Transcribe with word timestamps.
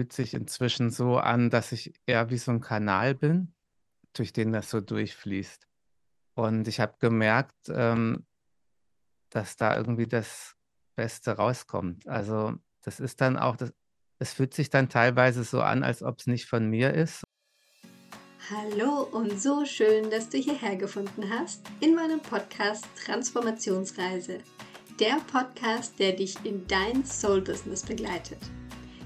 Fühlt 0.00 0.14
sich 0.14 0.32
inzwischen 0.32 0.88
so 0.88 1.18
an, 1.18 1.50
dass 1.50 1.72
ich 1.72 1.92
eher 2.06 2.30
wie 2.30 2.38
so 2.38 2.52
ein 2.52 2.62
Kanal 2.62 3.14
bin, 3.14 3.52
durch 4.14 4.32
den 4.32 4.50
das 4.50 4.70
so 4.70 4.80
durchfließt. 4.80 5.68
Und 6.32 6.66
ich 6.68 6.80
habe 6.80 6.94
gemerkt, 7.00 7.68
ähm, 7.68 8.24
dass 9.28 9.56
da 9.56 9.76
irgendwie 9.76 10.06
das 10.06 10.56
Beste 10.96 11.32
rauskommt. 11.32 12.08
Also 12.08 12.54
das 12.80 12.98
ist 12.98 13.20
dann 13.20 13.36
auch, 13.36 13.56
das, 13.56 13.74
es 14.18 14.32
fühlt 14.32 14.54
sich 14.54 14.70
dann 14.70 14.88
teilweise 14.88 15.44
so 15.44 15.60
an, 15.60 15.82
als 15.84 16.02
ob 16.02 16.18
es 16.18 16.26
nicht 16.26 16.46
von 16.46 16.70
mir 16.70 16.94
ist. 16.94 17.22
Hallo 18.48 19.02
und 19.02 19.38
so 19.38 19.66
schön, 19.66 20.08
dass 20.08 20.30
du 20.30 20.38
hierher 20.38 20.76
gefunden 20.76 21.28
hast 21.28 21.60
in 21.80 21.94
meinem 21.94 22.20
Podcast 22.20 22.86
Transformationsreise. 23.04 24.38
Der 24.98 25.18
Podcast, 25.30 25.98
der 25.98 26.12
dich 26.12 26.42
in 26.46 26.66
dein 26.68 27.04
Soul-Business 27.04 27.82
begleitet. 27.82 28.38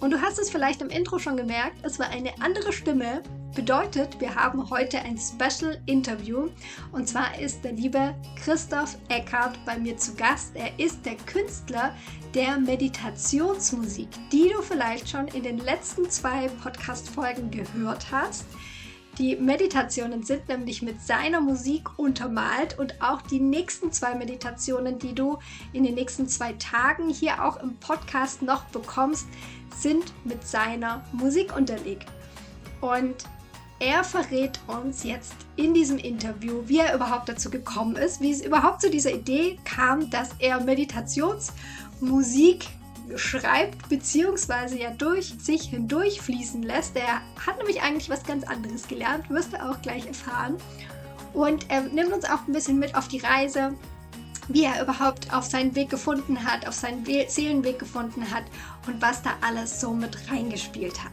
Und 0.00 0.10
du 0.10 0.20
hast 0.20 0.38
es 0.38 0.50
vielleicht 0.50 0.82
im 0.82 0.90
Intro 0.90 1.18
schon 1.18 1.36
gemerkt, 1.36 1.78
es 1.82 1.98
war 1.98 2.08
eine 2.08 2.32
andere 2.40 2.72
Stimme. 2.72 3.22
Bedeutet, 3.54 4.20
wir 4.20 4.34
haben 4.34 4.68
heute 4.68 4.98
ein 4.98 5.16
Special 5.16 5.80
Interview. 5.86 6.48
Und 6.90 7.08
zwar 7.08 7.38
ist 7.38 7.62
der 7.62 7.72
liebe 7.72 8.14
Christoph 8.36 8.96
Eckhardt 9.08 9.64
bei 9.64 9.78
mir 9.78 9.96
zu 9.96 10.14
Gast. 10.14 10.56
Er 10.56 10.76
ist 10.78 11.06
der 11.06 11.14
Künstler 11.14 11.94
der 12.34 12.58
Meditationsmusik, 12.58 14.08
die 14.32 14.48
du 14.48 14.60
vielleicht 14.60 15.08
schon 15.08 15.28
in 15.28 15.44
den 15.44 15.58
letzten 15.58 16.10
zwei 16.10 16.48
Podcast-Folgen 16.62 17.50
gehört 17.52 18.10
hast. 18.10 18.44
Die 19.18 19.36
Meditationen 19.36 20.24
sind 20.24 20.48
nämlich 20.48 20.82
mit 20.82 21.00
seiner 21.00 21.40
Musik 21.40 21.96
untermalt 21.98 22.76
und 22.78 23.00
auch 23.00 23.22
die 23.22 23.38
nächsten 23.38 23.92
zwei 23.92 24.16
Meditationen, 24.16 24.98
die 24.98 25.14
du 25.14 25.38
in 25.72 25.84
den 25.84 25.94
nächsten 25.94 26.26
zwei 26.26 26.54
Tagen 26.54 27.10
hier 27.10 27.44
auch 27.44 27.62
im 27.62 27.76
Podcast 27.76 28.42
noch 28.42 28.64
bekommst, 28.64 29.28
sind 29.76 30.12
mit 30.24 30.44
seiner 30.44 31.04
Musik 31.12 31.56
unterlegt. 31.56 32.08
Und 32.80 33.14
er 33.78 34.02
verrät 34.02 34.58
uns 34.66 35.04
jetzt 35.04 35.36
in 35.54 35.74
diesem 35.74 35.98
Interview, 35.98 36.62
wie 36.66 36.80
er 36.80 36.92
überhaupt 36.94 37.28
dazu 37.28 37.50
gekommen 37.50 37.94
ist, 37.94 38.20
wie 38.20 38.32
es 38.32 38.44
überhaupt 38.44 38.80
zu 38.80 38.90
dieser 38.90 39.12
Idee 39.12 39.60
kam, 39.64 40.10
dass 40.10 40.30
er 40.40 40.58
Meditationsmusik 40.60 42.66
schreibt, 43.16 43.88
beziehungsweise 43.88 44.78
ja 44.78 44.90
durch 44.90 45.34
sich 45.38 45.62
hindurch 45.70 46.20
fließen 46.20 46.62
lässt. 46.62 46.96
Er 46.96 47.20
hat 47.46 47.58
nämlich 47.58 47.82
eigentlich 47.82 48.10
was 48.10 48.24
ganz 48.24 48.44
anderes 48.44 48.88
gelernt, 48.88 49.28
wirst 49.30 49.52
du 49.52 49.62
auch 49.62 49.80
gleich 49.82 50.06
erfahren. 50.06 50.56
Und 51.32 51.70
er 51.70 51.82
nimmt 51.82 52.12
uns 52.12 52.24
auch 52.24 52.46
ein 52.46 52.52
bisschen 52.52 52.78
mit 52.78 52.94
auf 52.94 53.08
die 53.08 53.18
Reise, 53.18 53.74
wie 54.48 54.64
er 54.64 54.82
überhaupt 54.82 55.32
auf 55.32 55.44
seinen 55.44 55.74
Weg 55.74 55.90
gefunden 55.90 56.44
hat, 56.44 56.66
auf 56.68 56.74
seinen 56.74 57.04
Seelenweg 57.04 57.78
gefunden 57.78 58.30
hat 58.30 58.44
und 58.86 59.00
was 59.00 59.22
da 59.22 59.30
alles 59.40 59.80
so 59.80 59.92
mit 59.92 60.30
reingespielt 60.30 61.02
hat. 61.02 61.12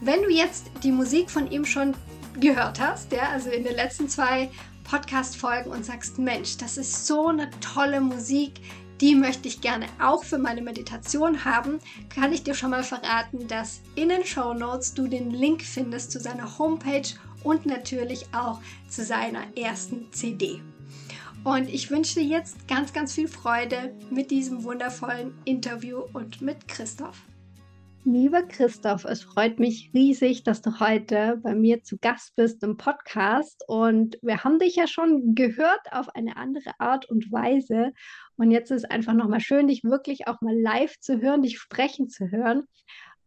Wenn 0.00 0.22
du 0.22 0.30
jetzt 0.30 0.70
die 0.82 0.92
Musik 0.92 1.30
von 1.30 1.50
ihm 1.50 1.64
schon 1.64 1.94
gehört 2.40 2.80
hast, 2.80 3.12
ja, 3.12 3.28
also 3.30 3.50
in 3.50 3.64
den 3.64 3.74
letzten 3.74 4.08
zwei 4.08 4.50
Podcast-Folgen 4.84 5.70
und 5.70 5.84
sagst, 5.84 6.18
Mensch, 6.18 6.56
das 6.56 6.76
ist 6.76 7.06
so 7.06 7.28
eine 7.28 7.48
tolle 7.60 8.00
Musik, 8.00 8.60
die 9.04 9.14
möchte 9.14 9.48
ich 9.48 9.60
gerne 9.60 9.84
auch 10.00 10.24
für 10.24 10.38
meine 10.38 10.62
Meditation 10.62 11.44
haben, 11.44 11.78
kann 12.08 12.32
ich 12.32 12.42
dir 12.42 12.54
schon 12.54 12.70
mal 12.70 12.82
verraten, 12.82 13.46
dass 13.48 13.82
in 13.96 14.08
den 14.08 14.24
Show 14.24 14.54
Notes 14.54 14.94
du 14.94 15.06
den 15.06 15.30
Link 15.30 15.60
findest 15.60 16.10
zu 16.10 16.18
seiner 16.18 16.58
Homepage 16.58 17.06
und 17.42 17.66
natürlich 17.66 18.24
auch 18.32 18.62
zu 18.88 19.04
seiner 19.04 19.42
ersten 19.58 20.10
CD. 20.10 20.62
Und 21.44 21.68
ich 21.68 21.90
wünsche 21.90 22.14
dir 22.20 22.24
jetzt 22.24 22.66
ganz, 22.66 22.94
ganz 22.94 23.12
viel 23.12 23.28
Freude 23.28 23.94
mit 24.08 24.30
diesem 24.30 24.64
wundervollen 24.64 25.34
Interview 25.44 26.04
und 26.14 26.40
mit 26.40 26.66
Christoph. 26.66 27.24
Lieber 28.06 28.42
Christoph, 28.42 29.06
es 29.06 29.22
freut 29.22 29.58
mich 29.58 29.90
riesig, 29.94 30.44
dass 30.44 30.60
du 30.60 30.78
heute 30.78 31.40
bei 31.42 31.54
mir 31.54 31.82
zu 31.82 31.96
Gast 31.96 32.36
bist 32.36 32.62
im 32.62 32.76
Podcast. 32.76 33.64
Und 33.66 34.18
wir 34.20 34.44
haben 34.44 34.58
dich 34.58 34.76
ja 34.76 34.86
schon 34.86 35.34
gehört 35.34 35.90
auf 35.90 36.14
eine 36.14 36.36
andere 36.36 36.78
Art 36.78 37.08
und 37.08 37.32
Weise. 37.32 37.94
Und 38.36 38.50
jetzt 38.50 38.70
ist 38.70 38.84
es 38.84 38.90
einfach 38.90 39.12
nochmal 39.12 39.40
schön, 39.40 39.68
dich 39.68 39.84
wirklich 39.84 40.26
auch 40.26 40.40
mal 40.40 40.58
live 40.58 40.98
zu 40.98 41.20
hören, 41.20 41.42
dich 41.42 41.58
sprechen 41.58 42.08
zu 42.08 42.30
hören. 42.30 42.64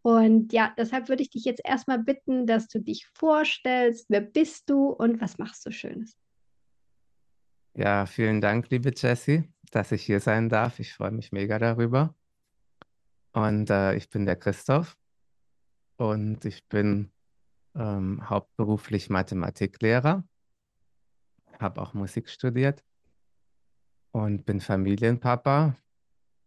Und 0.01 0.53
ja, 0.53 0.73
deshalb 0.77 1.09
würde 1.09 1.23
ich 1.23 1.29
dich 1.29 1.45
jetzt 1.45 1.61
erstmal 1.63 1.99
bitten, 1.99 2.45
dass 2.45 2.67
du 2.67 2.79
dich 2.79 3.07
vorstellst. 3.13 4.05
Wer 4.09 4.21
bist 4.21 4.69
du 4.69 4.89
und 4.89 5.21
was 5.21 5.37
machst 5.37 5.65
du 5.65 5.71
Schönes? 5.71 6.15
Ja, 7.73 8.05
vielen 8.05 8.41
Dank, 8.41 8.69
liebe 8.69 8.91
Jessie, 8.95 9.43
dass 9.71 9.91
ich 9.91 10.03
hier 10.03 10.19
sein 10.19 10.49
darf. 10.49 10.79
Ich 10.79 10.93
freue 10.93 11.11
mich 11.11 11.31
mega 11.31 11.59
darüber. 11.59 12.15
Und 13.33 13.69
äh, 13.69 13.95
ich 13.95 14.09
bin 14.09 14.25
der 14.25 14.35
Christoph 14.35 14.97
und 15.97 16.43
ich 16.45 16.67
bin 16.67 17.11
ähm, 17.75 18.27
hauptberuflich 18.29 19.09
Mathematiklehrer, 19.09 20.23
habe 21.59 21.81
auch 21.81 21.93
Musik 21.93 22.29
studiert 22.29 22.83
und 24.17 24.47
bin 24.47 24.59
Familienpapa, 24.61 25.75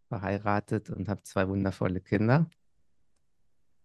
verheiratet 0.09 0.91
und 0.91 1.09
habe 1.09 1.23
zwei 1.23 1.47
wundervolle 1.47 2.01
Kinder. 2.01 2.51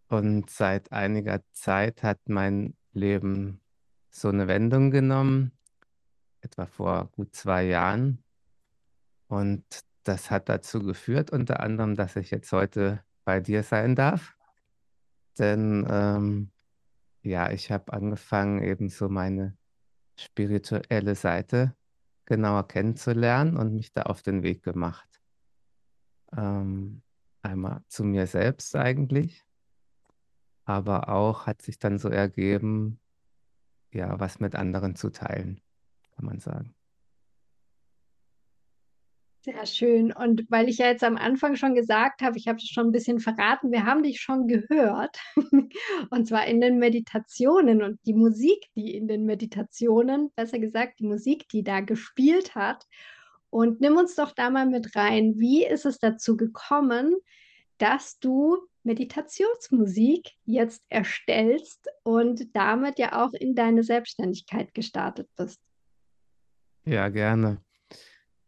Und 0.07 0.49
seit 0.49 0.91
einiger 0.91 1.41
Zeit 1.51 2.01
hat 2.01 2.19
mein 2.27 2.75
Leben 2.93 3.61
so 4.09 4.29
eine 4.29 4.47
Wendung 4.47 4.89
genommen, 4.89 5.51
etwa 6.41 6.65
vor 6.65 7.11
gut 7.11 7.35
zwei 7.35 7.65
Jahren. 7.65 8.23
Und 9.27 9.63
das 10.03 10.31
hat 10.31 10.49
dazu 10.49 10.79
geführt, 10.79 11.29
unter 11.29 11.59
anderem, 11.59 11.95
dass 11.95 12.15
ich 12.15 12.31
jetzt 12.31 12.51
heute 12.51 13.03
bei 13.23 13.39
dir 13.39 13.61
sein 13.61 13.95
darf. 13.95 14.35
Denn 15.37 15.85
ähm, 15.87 16.49
ja, 17.21 17.51
ich 17.51 17.71
habe 17.71 17.93
angefangen, 17.93 18.63
eben 18.63 18.89
so 18.89 19.09
meine 19.09 19.55
spirituelle 20.15 21.13
Seite 21.13 21.75
genauer 22.25 22.67
kennenzulernen 22.67 23.57
und 23.57 23.75
mich 23.75 23.93
da 23.93 24.03
auf 24.03 24.21
den 24.21 24.43
Weg 24.43 24.63
gemacht. 24.63 25.21
Ähm, 26.35 27.01
einmal 27.41 27.83
zu 27.87 28.03
mir 28.03 28.27
selbst 28.27 28.75
eigentlich, 28.75 29.45
aber 30.65 31.09
auch 31.09 31.45
hat 31.45 31.61
sich 31.61 31.77
dann 31.79 31.99
so 31.99 32.09
ergeben, 32.09 32.99
ja, 33.91 34.19
was 34.19 34.39
mit 34.39 34.55
anderen 34.55 34.95
zu 34.95 35.09
teilen, 35.11 35.61
kann 36.15 36.25
man 36.25 36.39
sagen. 36.39 36.75
Sehr 39.45 39.67
schön. 39.67 40.11
Und 40.11 40.49
weil 40.49 40.69
ich 40.69 40.79
ja 40.79 40.87
jetzt 40.87 41.03
am 41.03 41.17
Anfang 41.17 41.55
schon 41.55 41.75
gesagt 41.75 42.23
habe, 42.23 42.35
ich 42.35 42.47
habe 42.47 42.57
es 42.57 42.67
schon 42.67 42.87
ein 42.87 42.91
bisschen 42.91 43.19
verraten, 43.19 43.71
wir 43.71 43.85
haben 43.85 44.01
dich 44.01 44.19
schon 44.19 44.47
gehört. 44.47 45.19
Und 46.09 46.27
zwar 46.27 46.47
in 46.47 46.61
den 46.61 46.79
Meditationen 46.79 47.83
und 47.83 47.99
die 48.07 48.15
Musik, 48.15 48.65
die 48.75 48.95
in 48.95 49.07
den 49.07 49.23
Meditationen, 49.25 50.31
besser 50.35 50.57
gesagt, 50.57 50.97
die 50.97 51.05
Musik, 51.05 51.47
die 51.49 51.63
da 51.63 51.81
gespielt 51.81 52.55
hat. 52.55 52.87
Und 53.51 53.81
nimm 53.81 53.97
uns 53.97 54.15
doch 54.15 54.31
da 54.31 54.49
mal 54.49 54.65
mit 54.65 54.95
rein. 54.95 55.35
Wie 55.37 55.63
ist 55.63 55.85
es 55.85 55.99
dazu 55.99 56.37
gekommen, 56.37 57.13
dass 57.77 58.17
du 58.17 58.57
Meditationsmusik 58.81 60.31
jetzt 60.45 60.81
erstellst 60.89 61.87
und 62.01 62.55
damit 62.55 62.97
ja 62.97 63.23
auch 63.23 63.33
in 63.33 63.53
deine 63.53 63.83
Selbstständigkeit 63.83 64.73
gestartet 64.73 65.29
bist? 65.35 65.61
Ja, 66.85 67.09
gerne. 67.09 67.64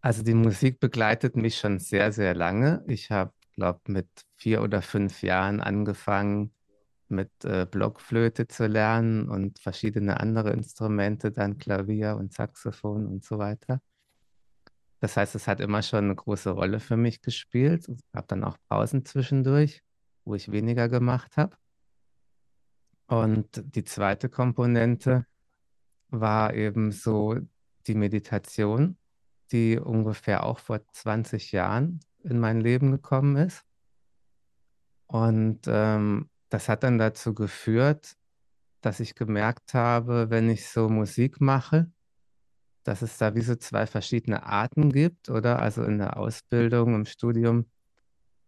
Also 0.02 0.24
die 0.24 0.34
Musik 0.34 0.80
begleitet 0.80 1.36
mich 1.36 1.58
schon 1.58 1.80
sehr, 1.80 2.12
sehr 2.12 2.36
lange. 2.36 2.84
Ich 2.88 3.12
habe, 3.12 3.34
glaube 3.56 3.82
mit 3.88 4.08
vier 4.36 4.62
oder 4.62 4.82
fünf 4.82 5.22
Jahren 5.24 5.60
angefangen, 5.60 6.54
mit 7.10 7.32
äh, 7.46 7.66
Blockflöte 7.70 8.48
zu 8.48 8.68
lernen 8.68 9.30
und 9.30 9.60
verschiedene 9.60 10.20
andere 10.20 10.52
Instrumente, 10.52 11.32
dann 11.32 11.58
Klavier 11.58 12.18
und 12.18 12.34
Saxophon 12.34 13.08
und 13.08 13.24
so 13.24 13.38
weiter. 13.38 13.82
Das 15.00 15.16
heißt, 15.16 15.36
es 15.36 15.48
hat 15.48 15.60
immer 15.60 15.84
schon 15.84 16.06
eine 16.06 16.16
große 16.16 16.50
Rolle 16.50 16.80
für 16.80 16.98
mich 16.98 17.22
gespielt. 17.22 17.88
Ich 17.88 18.04
habe 18.14 18.28
dann 18.28 18.44
auch 18.44 18.58
Pausen 18.68 19.06
zwischendurch, 19.06 19.84
wo 20.26 20.36
ich 20.36 20.52
weniger 20.52 20.90
gemacht 20.90 21.38
habe. 21.38 21.56
Und 23.08 23.64
die 23.76 23.84
zweite 23.84 24.28
Komponente 24.28 25.26
war 26.10 26.54
eben 26.54 26.92
so 26.92 27.38
die 27.86 27.96
Meditation 27.96 28.98
die 29.48 29.80
ungefähr 29.80 30.44
auch 30.44 30.60
vor 30.60 30.80
20 30.92 31.52
Jahren 31.52 32.00
in 32.24 32.40
mein 32.40 32.62
Leben 32.62 32.92
gekommen 32.92 33.36
ist. 33.38 33.64
Und 35.08 35.62
ähm, 35.68 36.30
das 36.50 36.70
hat 36.70 36.84
dann 36.84 36.98
dazu 36.98 37.34
geführt, 37.34 38.18
dass 38.82 39.00
ich 39.00 39.16
gemerkt 39.16 39.74
habe, 39.74 40.30
wenn 40.30 40.50
ich 40.50 40.68
so 40.70 40.90
Musik 40.90 41.42
mache, 41.42 41.92
dass 42.84 43.02
es 43.02 43.18
da 43.18 43.36
wie 43.36 43.42
so 43.42 43.56
zwei 43.56 43.86
verschiedene 43.86 44.44
Arten 44.44 44.92
gibt, 44.92 45.30
oder? 45.30 45.60
Also 45.60 45.84
in 45.84 45.98
der 45.98 46.18
Ausbildung, 46.18 46.96
im 46.96 47.06
Studium 47.06 47.70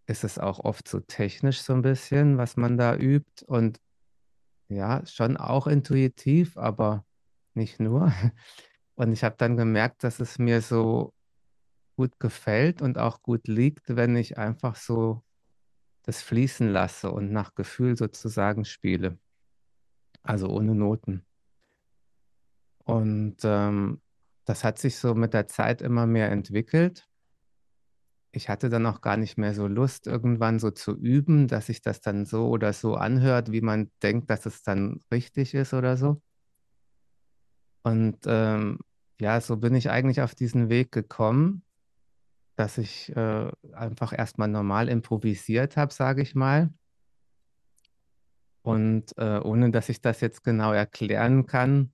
ist 0.07 0.24
es 0.24 0.40
auch 0.40 0.60
oft 0.60 0.88
so 0.88 1.00
technisch 1.02 1.62
so 1.62 1.74
ein 1.74 1.81
bisschen, 1.81 2.38
was 2.38 2.57
man 2.57 2.78
da 2.78 2.95
übt 2.95 3.45
und 3.45 3.80
ja, 4.69 5.06
schon 5.06 5.38
auch 5.38 5.68
intuitiv, 5.68 6.57
aber 6.57 7.06
nicht 7.54 7.80
nur. 7.80 8.12
Und 9.00 9.13
ich 9.13 9.24
habe 9.24 9.36
dann 9.38 9.56
gemerkt, 9.56 10.04
dass 10.04 10.19
es 10.19 10.40
mir 10.40 10.62
so 10.62 11.13
gut 11.96 12.19
gefällt 12.19 12.81
und 12.81 12.98
auch 12.98 13.22
gut 13.22 13.48
liegt, 13.48 13.96
wenn 13.96 14.18
ich 14.18 14.38
einfach 14.38 14.75
so 14.75 15.24
das 16.04 16.22
fließen 16.22 16.68
lasse 16.68 17.10
und 17.10 17.31
nach 17.31 17.56
Gefühl 17.56 17.96
sozusagen 17.96 18.66
spiele. 18.66 19.18
Also 20.22 20.50
ohne 20.50 20.75
Noten. 20.75 21.25
Und 22.84 23.38
ähm, 23.44 24.01
das 24.44 24.66
hat 24.66 24.80
sich 24.80 24.98
so 24.98 25.16
mit 25.16 25.34
der 25.34 25.48
Zeit 25.48 25.81
immer 25.81 26.06
mehr 26.06 26.30
entwickelt. 26.30 27.07
Ich 28.34 28.50
hatte 28.50 28.68
dann 28.68 28.86
auch 28.86 29.00
gar 29.00 29.16
nicht 29.16 29.38
mehr 29.38 29.54
so 29.54 29.68
Lust, 29.68 30.07
irgendwann 30.07 30.60
so 30.60 30.72
zu 30.72 30.94
üben, 30.94 31.48
dass 31.48 31.68
sich 31.68 31.81
das 31.81 32.02
dann 32.02 32.25
so 32.25 32.50
oder 32.50 32.74
so 32.74 32.95
anhört, 32.95 33.54
wie 33.54 33.62
man 33.62 33.92
denkt, 34.04 34.30
dass 34.30 34.45
es 34.45 34.62
dann 34.62 35.00
richtig 35.10 35.54
ist 35.54 35.74
oder 35.74 35.95
so. 35.95 36.22
Und 37.84 38.18
ähm, 38.25 38.80
ja, 39.19 39.42
so 39.42 39.57
bin 39.57 39.75
ich 39.75 39.89
eigentlich 39.89 40.21
auf 40.21 40.36
diesen 40.36 40.69
Weg 40.69 40.92
gekommen, 40.92 41.63
dass 42.56 42.77
ich 42.77 43.16
äh, 43.16 43.51
einfach 43.74 44.18
erstmal 44.18 44.48
normal 44.48 44.89
improvisiert 44.89 45.77
habe, 45.77 45.94
sage 45.94 46.21
ich 46.21 46.36
mal. 46.36 46.74
Und 48.62 49.18
äh, 49.18 49.39
ohne 49.39 49.71
dass 49.71 49.89
ich 49.89 50.01
das 50.01 50.21
jetzt 50.21 50.44
genau 50.44 50.74
erklären 50.74 51.45
kann, 51.45 51.94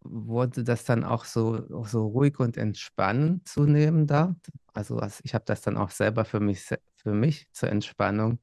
wurde 0.00 0.64
das 0.64 0.84
dann 0.84 1.04
auch 1.04 1.24
so, 1.24 1.84
so 1.84 2.06
ruhig 2.06 2.38
und 2.38 2.56
entspannend 2.56 3.46
zunehmend 3.46 4.10
da. 4.10 4.36
Also, 4.72 4.98
also 4.98 5.20
ich 5.24 5.34
habe 5.34 5.44
das 5.44 5.60
dann 5.60 5.76
auch 5.76 5.90
selber 5.90 6.24
für 6.24 6.40
mich, 6.40 6.66
für 6.96 7.12
mich 7.12 7.48
zur 7.52 7.68
Entspannung 7.70 8.38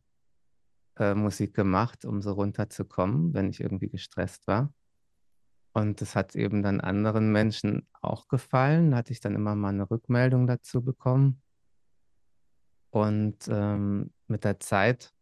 äh, 0.97 1.15
Musik 1.15 1.53
gemacht, 1.53 2.05
um 2.05 2.21
so 2.21 2.33
runterzukommen, 2.33 3.33
wenn 3.33 3.49
ich 3.49 3.61
irgendwie 3.61 3.89
gestresst 3.89 4.47
war. 4.47 4.73
Und 5.75 5.99
das 5.99 6.15
hat 6.15 6.37
eben 6.37 6.63
dann 6.63 6.79
anderen 6.79 7.33
Menschen 7.33 7.85
auch 8.01 8.29
gefallen. 8.29 8.91
Da 8.91 8.97
hatte 8.97 9.11
ich 9.11 9.19
dann 9.19 9.35
immer 9.35 9.55
mal 9.55 9.73
eine 9.73 9.91
Rückmeldung 9.91 10.47
dazu 10.47 10.81
bekommen. 10.81 11.41
Und 12.91 13.49
ähm, 13.49 14.13
mit 14.27 14.45
der 14.45 14.57
Zeit, 14.61 15.13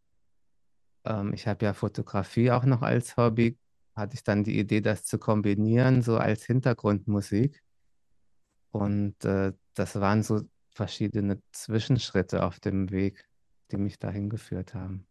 ähm, 1.04 1.32
ich 1.32 1.48
habe 1.48 1.64
ja 1.64 1.74
Fotografie 1.74 2.52
auch 2.52 2.64
noch 2.66 2.82
als 2.82 3.16
Hobby, 3.16 3.58
hatte 3.96 4.14
ich 4.14 4.22
dann 4.22 4.44
die 4.44 4.56
Idee, 4.56 4.80
das 4.80 5.04
zu 5.04 5.18
kombinieren, 5.18 6.02
so 6.02 6.18
als 6.18 6.44
Hintergrundmusik. 6.44 7.60
Und 8.70 9.24
äh, 9.24 9.54
das 9.74 9.96
waren 9.96 10.22
so 10.22 10.42
verschiedene 10.70 11.42
Zwischenschritte 11.50 12.44
auf 12.44 12.60
dem 12.60 12.92
Weg, 12.92 13.28
die 13.72 13.76
mich 13.76 13.98
dahin 13.98 14.30
geführt 14.30 14.72
haben. 14.72 15.08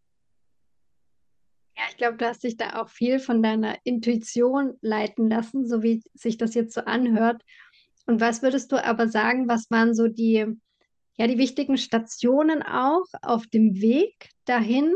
Ich 1.94 1.98
glaube, 1.98 2.18
du 2.18 2.26
hast 2.26 2.44
dich 2.44 2.58
da 2.58 2.82
auch 2.82 2.90
viel 2.90 3.20
von 3.20 3.44
deiner 3.44 3.78
Intuition 3.84 4.80
leiten 4.82 5.30
lassen, 5.30 5.68
so 5.68 5.84
wie 5.84 6.02
sich 6.16 6.38
das 6.38 6.56
jetzt 6.56 6.74
so 6.74 6.82
anhört. 6.82 7.44
Und 8.08 8.20
was 8.20 8.42
würdest 8.42 8.72
du 8.72 8.84
aber 8.84 9.08
sagen, 9.08 9.48
was 9.48 9.70
waren 9.70 9.94
so 9.94 10.08
die, 10.08 10.44
ja, 11.18 11.28
die 11.28 11.38
wichtigen 11.38 11.78
Stationen 11.78 12.64
auch 12.64 13.06
auf 13.22 13.46
dem 13.46 13.80
Weg 13.80 14.32
dahin? 14.46 14.92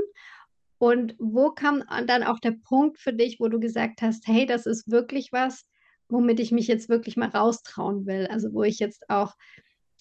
Und 0.79 1.15
wo 1.19 1.51
kam 1.51 1.83
dann 2.07 2.23
auch 2.23 2.39
der 2.39 2.55
Punkt 2.63 2.97
für 2.97 3.13
dich, 3.13 3.39
wo 3.39 3.47
du 3.47 3.59
gesagt 3.59 4.01
hast, 4.01 4.25
hey, 4.27 4.47
das 4.47 4.65
ist 4.65 4.89
wirklich 4.89 5.31
was, 5.31 5.67
womit 6.09 6.39
ich 6.39 6.51
mich 6.51 6.65
jetzt 6.65 6.89
wirklich 6.89 7.15
mal 7.15 7.29
raustrauen 7.29 8.07
will? 8.07 8.25
Also 8.31 8.53
wo 8.53 8.63
ich 8.63 8.79
jetzt 8.79 9.07
auch 9.07 9.35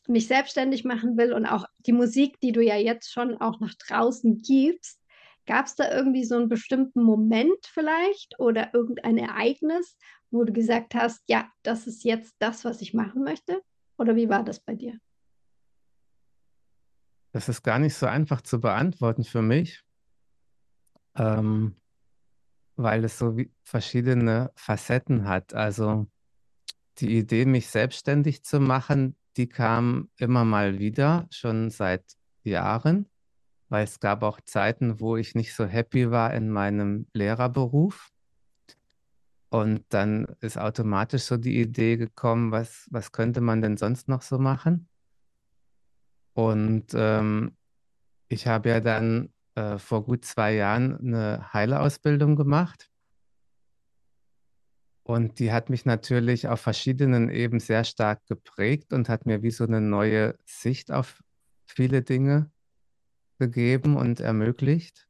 mich 0.08 0.28
selbstständig 0.28 0.84
machen 0.84 1.18
will 1.18 1.34
und 1.34 1.44
auch 1.44 1.66
die 1.80 1.92
Musik, 1.92 2.40
die 2.40 2.52
du 2.52 2.62
ja 2.62 2.76
jetzt 2.76 3.12
schon 3.12 3.36
auch 3.36 3.60
nach 3.60 3.74
draußen 3.74 4.38
gibst, 4.38 4.98
Gab 5.46 5.66
es 5.66 5.76
da 5.76 5.90
irgendwie 5.90 6.24
so 6.24 6.36
einen 6.36 6.48
bestimmten 6.48 7.02
Moment 7.02 7.64
vielleicht 7.66 8.38
oder 8.40 8.74
irgendein 8.74 9.16
Ereignis, 9.16 9.96
wo 10.30 10.44
du 10.44 10.52
gesagt 10.52 10.94
hast, 10.94 11.22
ja, 11.28 11.50
das 11.62 11.86
ist 11.86 12.04
jetzt 12.04 12.34
das, 12.40 12.64
was 12.64 12.80
ich 12.80 12.94
machen 12.94 13.22
möchte? 13.22 13.62
Oder 13.96 14.16
wie 14.16 14.28
war 14.28 14.42
das 14.42 14.60
bei 14.60 14.74
dir? 14.74 14.98
Das 17.32 17.48
ist 17.48 17.62
gar 17.62 17.78
nicht 17.78 17.94
so 17.94 18.06
einfach 18.06 18.40
zu 18.40 18.60
beantworten 18.60 19.22
für 19.22 19.42
mich, 19.42 19.82
ähm, 21.16 21.76
weil 22.76 23.04
es 23.04 23.18
so 23.18 23.36
verschiedene 23.62 24.50
Facetten 24.56 25.28
hat. 25.28 25.54
Also 25.54 26.06
die 26.98 27.18
Idee, 27.18 27.44
mich 27.44 27.68
selbstständig 27.68 28.42
zu 28.42 28.58
machen, 28.58 29.16
die 29.36 29.48
kam 29.48 30.10
immer 30.16 30.44
mal 30.44 30.78
wieder, 30.78 31.28
schon 31.30 31.70
seit 31.70 32.16
Jahren 32.42 33.08
weil 33.68 33.84
es 33.84 34.00
gab 34.00 34.22
auch 34.22 34.40
Zeiten, 34.40 35.00
wo 35.00 35.16
ich 35.16 35.34
nicht 35.34 35.54
so 35.54 35.66
happy 35.66 36.10
war 36.10 36.32
in 36.34 36.50
meinem 36.50 37.06
Lehrerberuf. 37.12 38.10
Und 39.48 39.84
dann 39.90 40.26
ist 40.40 40.58
automatisch 40.58 41.22
so 41.22 41.36
die 41.36 41.60
Idee 41.60 41.96
gekommen, 41.96 42.52
was, 42.52 42.86
was 42.90 43.12
könnte 43.12 43.40
man 43.40 43.62
denn 43.62 43.76
sonst 43.76 44.08
noch 44.08 44.22
so 44.22 44.38
machen? 44.38 44.88
Und 46.34 46.92
ähm, 46.94 47.56
ich 48.28 48.46
habe 48.46 48.68
ja 48.68 48.80
dann 48.80 49.32
äh, 49.54 49.78
vor 49.78 50.04
gut 50.04 50.24
zwei 50.24 50.54
Jahren 50.54 50.98
eine 50.98 51.52
Heilerausbildung 51.52 52.36
gemacht. 52.36 52.90
Und 55.02 55.38
die 55.38 55.52
hat 55.52 55.70
mich 55.70 55.84
natürlich 55.84 56.48
auf 56.48 56.60
verschiedenen 56.60 57.30
Ebenen 57.30 57.60
sehr 57.60 57.84
stark 57.84 58.26
geprägt 58.26 58.92
und 58.92 59.08
hat 59.08 59.24
mir 59.24 59.42
wie 59.42 59.52
so 59.52 59.64
eine 59.64 59.80
neue 59.80 60.36
Sicht 60.44 60.90
auf 60.90 61.22
viele 61.64 62.02
Dinge 62.02 62.50
gegeben 63.38 63.96
und 63.96 64.20
ermöglicht. 64.20 65.08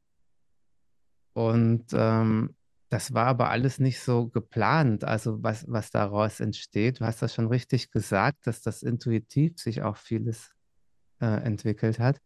Und 1.33 1.85
ähm, 1.93 2.55
das 2.89 3.13
war 3.13 3.27
aber 3.27 3.49
alles 3.49 3.79
nicht 3.79 3.99
so 3.99 4.27
geplant, 4.27 5.03
also 5.03 5.43
was, 5.43 5.65
was 5.67 5.91
daraus 5.91 6.39
entsteht. 6.39 6.99
Du 6.99 7.05
hast 7.05 7.21
das 7.21 7.33
schon 7.33 7.47
richtig 7.47 7.91
gesagt, 7.91 8.47
dass 8.47 8.61
das 8.61 8.81
intuitiv 8.81 9.59
sich 9.59 9.81
auch 9.81 9.97
vieles 9.97 10.53
äh, 11.19 11.25
entwickelt 11.25 11.99
hat. 11.99 12.21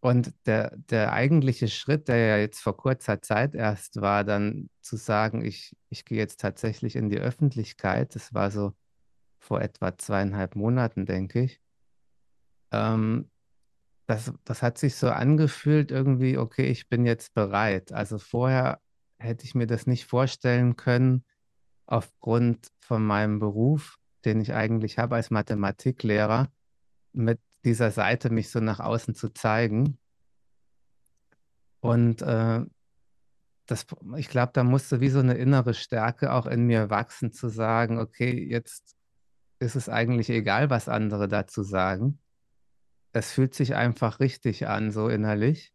Und 0.00 0.34
der, 0.46 0.76
der 0.76 1.12
eigentliche 1.12 1.68
Schritt, 1.68 2.08
der 2.08 2.18
ja 2.18 2.36
jetzt 2.36 2.60
vor 2.60 2.76
kurzer 2.76 3.22
Zeit 3.22 3.54
erst 3.54 4.00
war, 4.00 4.22
dann 4.24 4.68
zu 4.82 4.96
sagen, 4.96 5.42
ich, 5.44 5.74
ich 5.88 6.04
gehe 6.04 6.18
jetzt 6.18 6.40
tatsächlich 6.40 6.96
in 6.96 7.08
die 7.08 7.18
Öffentlichkeit, 7.18 8.14
das 8.14 8.34
war 8.34 8.50
so 8.50 8.74
vor 9.38 9.62
etwa 9.62 9.96
zweieinhalb 9.96 10.56
Monaten, 10.56 11.06
denke 11.06 11.42
ich. 11.42 11.60
Ähm, 12.70 13.30
das, 14.06 14.32
das 14.44 14.62
hat 14.62 14.78
sich 14.78 14.96
so 14.96 15.08
angefühlt, 15.08 15.90
irgendwie, 15.90 16.36
okay, 16.36 16.66
ich 16.66 16.88
bin 16.88 17.06
jetzt 17.06 17.34
bereit. 17.34 17.92
Also 17.92 18.18
vorher 18.18 18.80
hätte 19.18 19.44
ich 19.44 19.54
mir 19.54 19.66
das 19.66 19.86
nicht 19.86 20.04
vorstellen 20.04 20.76
können, 20.76 21.24
aufgrund 21.86 22.68
von 22.80 23.04
meinem 23.04 23.38
Beruf, 23.38 23.98
den 24.24 24.40
ich 24.40 24.52
eigentlich 24.52 24.98
habe 24.98 25.16
als 25.16 25.30
Mathematiklehrer, 25.30 26.50
mit 27.12 27.40
dieser 27.64 27.90
Seite 27.90 28.30
mich 28.30 28.50
so 28.50 28.60
nach 28.60 28.80
außen 28.80 29.14
zu 29.14 29.30
zeigen. 29.30 29.98
Und 31.80 32.22
äh, 32.22 32.64
das, 33.66 33.86
ich 34.16 34.28
glaube, 34.28 34.52
da 34.54 34.64
musste 34.64 35.00
wie 35.00 35.08
so 35.08 35.20
eine 35.20 35.34
innere 35.34 35.72
Stärke 35.72 36.32
auch 36.32 36.46
in 36.46 36.66
mir 36.66 36.90
wachsen, 36.90 37.32
zu 37.32 37.48
sagen, 37.48 37.98
okay, 37.98 38.46
jetzt 38.46 38.96
ist 39.60 39.76
es 39.76 39.88
eigentlich 39.88 40.28
egal, 40.28 40.68
was 40.68 40.88
andere 40.88 41.28
dazu 41.28 41.62
sagen 41.62 42.18
es 43.14 43.32
fühlt 43.32 43.54
sich 43.54 43.74
einfach 43.74 44.20
richtig 44.20 44.66
an, 44.66 44.90
so 44.90 45.08
innerlich. 45.08 45.72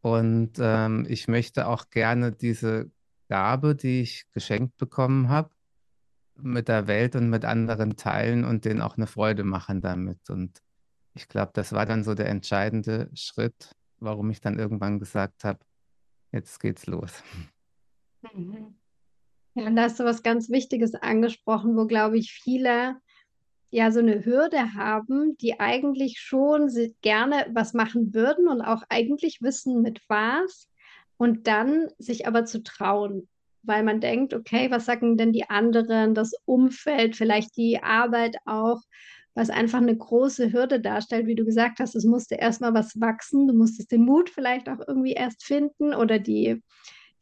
Und 0.00 0.52
ähm, 0.58 1.04
ich 1.08 1.28
möchte 1.28 1.66
auch 1.66 1.90
gerne 1.90 2.32
diese 2.32 2.90
Gabe, 3.28 3.74
die 3.74 4.00
ich 4.00 4.30
geschenkt 4.32 4.76
bekommen 4.78 5.28
habe, 5.28 5.50
mit 6.36 6.68
der 6.68 6.86
Welt 6.86 7.16
und 7.16 7.28
mit 7.28 7.44
anderen 7.44 7.96
teilen 7.96 8.44
und 8.44 8.64
denen 8.64 8.80
auch 8.80 8.96
eine 8.96 9.06
Freude 9.06 9.44
machen 9.44 9.80
damit. 9.82 10.30
Und 10.30 10.62
ich 11.14 11.28
glaube, 11.28 11.50
das 11.52 11.72
war 11.72 11.84
dann 11.84 12.04
so 12.04 12.14
der 12.14 12.28
entscheidende 12.28 13.10
Schritt, 13.14 13.76
warum 13.98 14.30
ich 14.30 14.40
dann 14.40 14.58
irgendwann 14.58 15.00
gesagt 15.00 15.44
habe, 15.44 15.58
jetzt 16.32 16.60
geht's 16.60 16.86
los. 16.86 17.22
Mhm. 18.32 18.76
Ja, 19.54 19.66
und 19.66 19.74
da 19.74 19.82
hast 19.82 19.98
du 19.98 20.04
was 20.04 20.22
ganz 20.22 20.48
Wichtiges 20.48 20.94
angesprochen, 20.94 21.76
wo, 21.76 21.86
glaube 21.86 22.18
ich, 22.18 22.32
viele 22.32 23.00
ja 23.70 23.90
so 23.92 24.00
eine 24.00 24.24
Hürde 24.24 24.74
haben, 24.74 25.36
die 25.38 25.60
eigentlich 25.60 26.18
schon 26.18 26.70
gerne 27.02 27.46
was 27.52 27.72
machen 27.72 28.12
würden 28.14 28.48
und 28.48 28.60
auch 28.60 28.82
eigentlich 28.88 29.38
wissen, 29.40 29.82
mit 29.82 30.00
was, 30.08 30.70
und 31.20 31.46
dann 31.46 31.88
sich 31.98 32.26
aber 32.26 32.46
zu 32.46 32.62
trauen, 32.62 33.28
weil 33.62 33.82
man 33.82 34.00
denkt, 34.00 34.32
okay, 34.32 34.70
was 34.70 34.86
sagen 34.86 35.18
denn 35.18 35.34
die 35.34 35.50
anderen, 35.50 36.14
das 36.14 36.32
Umfeld, 36.46 37.14
vielleicht 37.14 37.58
die 37.58 37.82
Arbeit 37.82 38.36
auch, 38.46 38.80
was 39.34 39.50
einfach 39.50 39.82
eine 39.82 39.94
große 39.94 40.50
Hürde 40.50 40.80
darstellt, 40.80 41.26
wie 41.26 41.34
du 41.34 41.44
gesagt 41.44 41.78
hast, 41.78 41.94
es 41.94 42.06
musste 42.06 42.36
erstmal 42.36 42.72
was 42.72 42.98
wachsen, 43.00 43.46
du 43.46 43.52
musstest 43.52 43.92
den 43.92 44.06
Mut 44.06 44.30
vielleicht 44.30 44.70
auch 44.70 44.80
irgendwie 44.88 45.12
erst 45.12 45.44
finden 45.44 45.94
oder 45.94 46.18
die, 46.18 46.62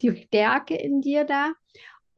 die 0.01 0.15
Stärke 0.15 0.77
in 0.77 1.01
dir 1.01 1.25
da. 1.25 1.53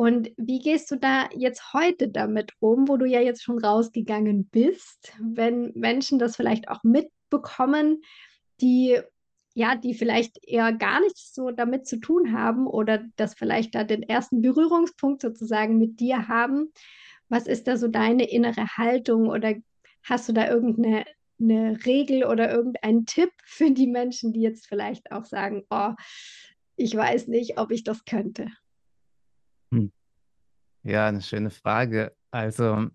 Und 0.00 0.30
wie 0.38 0.60
gehst 0.60 0.90
du 0.90 0.96
da 0.96 1.28
jetzt 1.36 1.74
heute 1.74 2.08
damit 2.08 2.54
um, 2.58 2.88
wo 2.88 2.96
du 2.96 3.04
ja 3.04 3.20
jetzt 3.20 3.42
schon 3.42 3.62
rausgegangen 3.62 4.46
bist, 4.46 5.12
wenn 5.20 5.72
Menschen 5.74 6.18
das 6.18 6.36
vielleicht 6.36 6.68
auch 6.68 6.82
mitbekommen, 6.82 8.00
die 8.62 8.98
ja, 9.52 9.76
die 9.76 9.92
vielleicht 9.92 10.42
eher 10.42 10.72
gar 10.72 11.00
nichts 11.00 11.34
so 11.34 11.50
damit 11.50 11.86
zu 11.86 12.00
tun 12.00 12.32
haben 12.32 12.66
oder 12.66 13.04
das 13.16 13.34
vielleicht 13.34 13.74
da 13.74 13.84
den 13.84 14.02
ersten 14.02 14.40
Berührungspunkt 14.40 15.20
sozusagen 15.20 15.76
mit 15.76 16.00
dir 16.00 16.28
haben. 16.28 16.72
Was 17.28 17.46
ist 17.46 17.68
da 17.68 17.76
so 17.76 17.86
deine 17.86 18.24
innere 18.24 18.78
Haltung 18.78 19.28
oder 19.28 19.52
hast 20.02 20.30
du 20.30 20.32
da 20.32 20.48
irgendeine 20.48 21.04
eine 21.38 21.76
Regel 21.84 22.24
oder 22.24 22.50
irgendeinen 22.50 23.04
Tipp 23.04 23.32
für 23.44 23.70
die 23.70 23.86
Menschen, 23.86 24.32
die 24.32 24.40
jetzt 24.40 24.66
vielleicht 24.66 25.12
auch 25.12 25.26
sagen, 25.26 25.66
oh, 25.68 25.92
ich 26.76 26.96
weiß 26.96 27.28
nicht, 27.28 27.58
ob 27.58 27.70
ich 27.70 27.84
das 27.84 28.06
könnte? 28.06 28.46
Ja, 30.82 31.08
eine 31.08 31.20
schöne 31.22 31.50
Frage. 31.50 32.16
Also, 32.30 32.88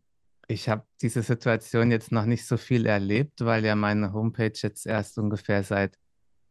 ich 0.48 0.70
habe 0.70 0.86
diese 1.02 1.22
Situation 1.24 1.92
jetzt 1.92 2.12
noch 2.12 2.26
nicht 2.26 2.46
so 2.46 2.58
viel 2.58 2.86
erlebt, 2.86 3.46
weil 3.46 3.66
ja 3.66 3.76
meine 3.76 4.14
Homepage 4.14 4.54
jetzt 4.56 4.86
erst 4.88 5.18
ungefähr 5.18 5.64
seit 5.64 5.98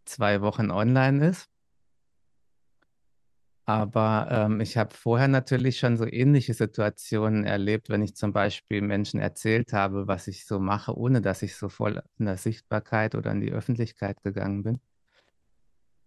zwei 0.07 0.43
Wochen 0.43 0.71
online 0.71 1.29
ist. 1.29 1.49
Aber 3.67 4.29
ähm, 4.31 4.61
ich 4.61 4.77
habe 4.77 4.95
vorher 4.95 5.27
natürlich 5.29 5.79
schon 5.79 5.97
so 5.97 6.07
ähnliche 6.07 6.53
Situationen 6.53 7.45
erlebt, 7.45 7.89
wenn 7.89 8.03
ich 8.03 8.15
zum 8.15 8.33
Beispiel 8.33 8.83
Menschen 8.83 9.21
erzählt 9.21 9.73
habe, 9.73 10.07
was 10.07 10.29
ich 10.29 10.45
so 10.47 10.61
mache, 10.61 10.97
ohne 10.97 11.23
dass 11.23 11.43
ich 11.43 11.57
so 11.57 11.71
voll 11.71 12.03
in 12.19 12.27
der 12.27 12.37
Sichtbarkeit 12.37 13.15
oder 13.15 13.33
in 13.33 13.41
die 13.41 13.53
Öffentlichkeit 13.53 14.23
gegangen 14.23 14.63
bin. 14.65 14.81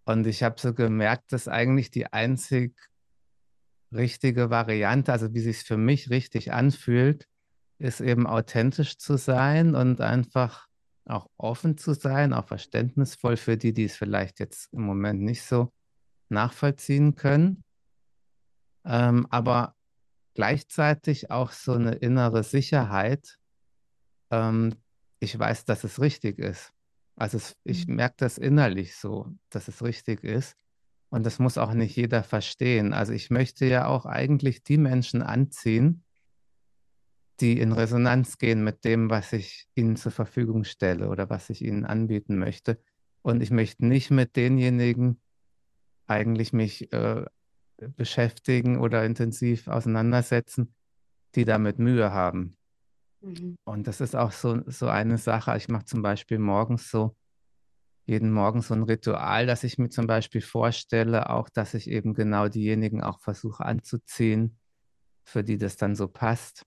Und 0.04 0.26
ich 0.26 0.42
habe 0.42 0.60
so 0.60 0.72
gemerkt, 0.72 1.32
dass 1.32 1.48
eigentlich 1.48 1.90
die 1.90 2.12
einzig 2.12 2.74
richtige 3.92 4.50
Variante, 4.50 5.12
also 5.12 5.32
wie 5.34 5.40
sich 5.40 5.58
für 5.58 5.76
mich 5.76 6.10
richtig 6.10 6.52
anfühlt, 6.52 7.28
ist 7.78 8.00
eben 8.00 8.26
authentisch 8.26 8.98
zu 8.98 9.16
sein 9.16 9.74
und 9.74 10.00
einfach 10.00 10.68
auch 11.06 11.28
offen 11.38 11.78
zu 11.78 11.94
sein, 11.94 12.32
auch 12.32 12.46
verständnisvoll 12.46 13.36
für 13.36 13.56
die, 13.56 13.72
die 13.72 13.84
es 13.84 13.96
vielleicht 13.96 14.40
jetzt 14.40 14.72
im 14.72 14.82
Moment 14.82 15.22
nicht 15.22 15.42
so 15.42 15.72
nachvollziehen 16.28 17.14
können, 17.14 17.64
ähm, 18.84 19.26
aber 19.30 19.74
gleichzeitig 20.34 21.30
auch 21.30 21.52
so 21.52 21.72
eine 21.72 21.94
innere 21.94 22.42
Sicherheit. 22.42 23.38
Ähm, 24.30 24.74
ich 25.20 25.38
weiß, 25.38 25.64
dass 25.64 25.84
es 25.84 26.00
richtig 26.00 26.38
ist. 26.38 26.72
Also 27.16 27.38
es, 27.38 27.56
ich 27.64 27.86
mhm. 27.86 27.96
merke 27.96 28.16
das 28.18 28.38
innerlich 28.38 28.96
so, 28.96 29.34
dass 29.50 29.68
es 29.68 29.82
richtig 29.82 30.22
ist. 30.22 30.56
Und 31.10 31.24
das 31.24 31.38
muss 31.38 31.58
auch 31.58 31.72
nicht 31.72 31.96
jeder 31.96 32.22
verstehen. 32.22 32.92
Also 32.92 33.12
ich 33.12 33.30
möchte 33.30 33.66
ja 33.66 33.86
auch 33.86 34.04
eigentlich 34.04 34.62
die 34.62 34.76
Menschen 34.76 35.22
anziehen, 35.22 36.04
die 37.40 37.60
in 37.60 37.72
Resonanz 37.72 38.38
gehen 38.38 38.64
mit 38.64 38.84
dem, 38.84 39.10
was 39.10 39.32
ich 39.32 39.68
ihnen 39.74 39.96
zur 39.96 40.12
Verfügung 40.12 40.64
stelle 40.64 41.08
oder 41.08 41.30
was 41.30 41.50
ich 41.50 41.62
ihnen 41.64 41.84
anbieten 41.84 42.36
möchte. 42.36 42.80
Und 43.22 43.42
ich 43.42 43.50
möchte 43.50 43.86
nicht 43.86 44.10
mit 44.10 44.36
denjenigen 44.36 45.20
eigentlich 46.06 46.52
mich 46.52 46.92
äh, 46.92 47.24
beschäftigen 47.76 48.78
oder 48.78 49.04
intensiv 49.04 49.68
auseinandersetzen, 49.68 50.74
die 51.34 51.44
damit 51.44 51.78
Mühe 51.78 52.12
haben. 52.12 52.56
Mhm. 53.20 53.56
Und 53.64 53.86
das 53.86 54.00
ist 54.00 54.16
auch 54.16 54.32
so, 54.32 54.60
so 54.66 54.88
eine 54.88 55.18
Sache. 55.18 55.56
Ich 55.56 55.68
mache 55.68 55.84
zum 55.84 56.02
Beispiel 56.02 56.38
morgens 56.38 56.90
so, 56.90 57.16
jeden 58.08 58.32
Morgen 58.32 58.62
so 58.62 58.72
ein 58.72 58.84
Ritual, 58.84 59.46
dass 59.46 59.64
ich 59.64 59.76
mir 59.76 59.90
zum 59.90 60.06
Beispiel 60.06 60.40
vorstelle, 60.40 61.28
auch 61.28 61.50
dass 61.50 61.74
ich 61.74 61.90
eben 61.90 62.14
genau 62.14 62.48
diejenigen 62.48 63.02
auch 63.02 63.20
versuche 63.20 63.66
anzuziehen, 63.66 64.58
für 65.24 65.44
die 65.44 65.58
das 65.58 65.76
dann 65.76 65.94
so 65.94 66.08
passt. 66.08 66.64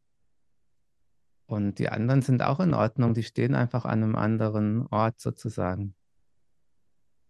Und 1.48 1.80
die 1.80 1.90
anderen 1.90 2.22
sind 2.22 2.44
auch 2.44 2.60
in 2.60 2.76
Ordnung, 2.76 3.16
die 3.16 3.24
stehen 3.24 3.56
einfach 3.56 3.86
an 3.86 4.04
einem 4.04 4.16
anderen 4.16 4.86
Ort 4.88 5.20
sozusagen. 5.20 5.96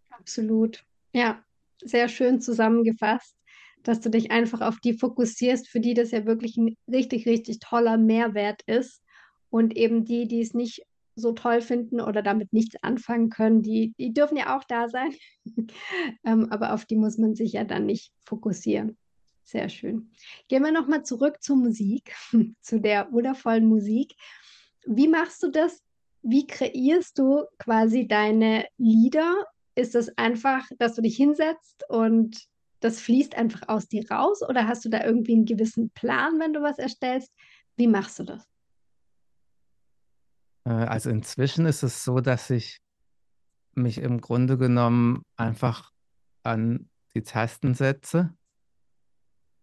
Absolut. 0.10 0.84
Ja, 1.14 1.42
sehr 1.82 2.10
schön 2.10 2.42
zusammengefasst, 2.42 3.38
dass 3.82 4.02
du 4.02 4.10
dich 4.10 4.30
einfach 4.30 4.60
auf 4.60 4.80
die 4.82 4.94
fokussierst, 4.94 5.70
für 5.70 5.80
die 5.80 5.94
das 5.94 6.12
ja 6.12 6.26
wirklich 6.26 6.58
ein 6.58 6.76
richtig, 6.88 7.26
richtig 7.26 7.60
toller 7.60 7.98
Mehrwert 7.98 8.62
ist. 8.66 9.02
Und 9.50 9.76
eben 9.76 10.04
die, 10.04 10.28
die 10.28 10.42
es 10.42 10.54
nicht 10.54 10.84
so 11.22 11.32
toll 11.34 11.62
finden 11.62 12.02
oder 12.02 12.22
damit 12.22 12.52
nichts 12.52 12.76
anfangen 12.82 13.30
können, 13.30 13.62
die, 13.62 13.94
die 13.98 14.14
dürfen 14.14 14.38
ja 14.38 14.58
auch 14.58 14.64
da 14.64 14.90
sein. 14.90 15.14
ähm, 16.26 16.52
aber 16.52 16.74
auf 16.74 16.86
die 16.86 16.96
muss 16.98 17.18
man 17.18 17.36
sich 17.36 17.54
ja 17.54 17.64
dann 17.64 17.86
nicht 17.86 18.12
fokussieren. 18.26 18.98
Sehr 19.44 19.70
schön. 19.70 20.12
Gehen 20.48 20.64
wir 20.64 20.72
nochmal 20.72 21.04
zurück 21.04 21.42
zur 21.42 21.58
Musik, 21.58 22.14
zu 22.62 22.80
der 22.80 23.12
wundervollen 23.12 23.68
Musik. 23.68 24.14
Wie 24.86 25.08
machst 25.08 25.44
du 25.44 25.50
das? 25.50 25.82
Wie 26.24 26.46
kreierst 26.46 27.18
du 27.18 27.46
quasi 27.58 28.08
deine 28.08 28.66
Lieder 28.78 29.46
ist 29.76 29.96
es 29.96 30.16
einfach, 30.18 30.68
dass 30.80 30.96
du 30.96 31.02
dich 31.02 31.16
hinsetzt 31.16 31.86
und 31.90 32.46
das 32.82 33.00
fließt 33.00 33.36
einfach 33.36 33.68
aus 33.68 33.88
dir 33.88 34.10
raus 34.10 34.42
oder 34.48 34.68
hast 34.68 34.84
du 34.86 34.90
da 34.90 35.04
irgendwie 35.04 35.34
einen 35.34 35.46
gewissen 35.46 35.92
Plan, 35.92 36.40
wenn 36.40 36.54
du 36.54 36.62
was 36.62 36.78
erstellst? 36.78 37.32
Wie 37.78 37.88
machst 37.88 38.20
du 38.20 38.24
das? 38.24 38.51
Äh, 40.66 40.72
also 40.72 41.10
inzwischen 41.10 41.66
ist 41.66 41.84
es 41.84 42.04
so, 42.04 42.20
dass 42.20 42.50
ich 42.50 42.80
mich 43.74 44.00
im 44.00 44.20
Grunde 44.20 44.58
genommen 44.58 45.24
einfach 45.36 45.92
an 46.44 46.90
die 47.14 47.24
Tasten 47.24 47.74
setze 47.74 48.34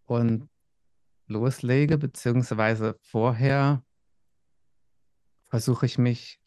und 0.07 0.49
loslege, 1.27 1.99
beziehungsweise 1.99 2.97
vorher 3.03 3.85
versuche 5.49 5.87
ich 5.87 5.99
mich 5.99 6.41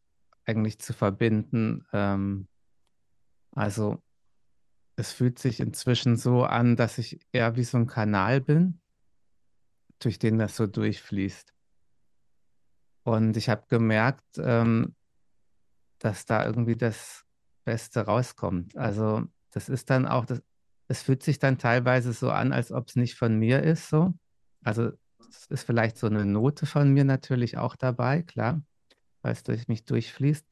eigentlich 0.45 0.79
zu 0.79 0.93
verbinden 0.93 1.85
ähm, 1.93 2.47
also 3.53 4.01
es 4.95 5.11
fühlt 5.11 5.39
sich 5.39 5.59
inzwischen 5.59 6.17
so 6.17 6.43
an, 6.43 6.75
dass 6.75 6.97
ich 6.97 7.19
eher 7.31 7.55
wie 7.55 7.63
so 7.63 7.77
ein 7.77 7.87
Kanal 7.87 8.41
bin, 8.41 8.79
durch 9.99 10.19
den 10.19 10.37
das 10.37 10.55
so 10.55 10.67
durchfließt. 10.67 11.53
Und 13.03 13.37
ich 13.37 13.49
habe 13.49 13.63
gemerkt, 13.67 14.37
ähm, 14.37 14.95
dass 15.99 16.25
da 16.25 16.45
irgendwie 16.45 16.75
das 16.75 17.25
Beste 17.63 18.01
rauskommt. 18.01 18.75
Also 18.75 19.23
das 19.51 19.69
ist 19.69 19.89
dann 19.89 20.07
auch, 20.07 20.25
das, 20.25 20.41
es 20.87 21.03
fühlt 21.03 21.23
sich 21.23 21.39
dann 21.39 21.57
teilweise 21.57 22.13
so 22.13 22.31
an, 22.31 22.53
als 22.53 22.71
ob 22.71 22.89
es 22.89 22.95
nicht 22.95 23.15
von 23.15 23.37
mir 23.37 23.63
ist, 23.63 23.89
so. 23.89 24.13
Also 24.63 24.91
es 25.29 25.45
ist 25.47 25.63
vielleicht 25.63 25.97
so 25.97 26.07
eine 26.07 26.25
Note 26.25 26.65
von 26.65 26.91
mir 26.91 27.05
natürlich 27.05 27.57
auch 27.57 27.75
dabei, 27.75 28.21
klar, 28.23 28.61
weil 29.21 29.33
es 29.33 29.43
durch 29.43 29.67
mich 29.67 29.85
durchfließt. 29.85 30.45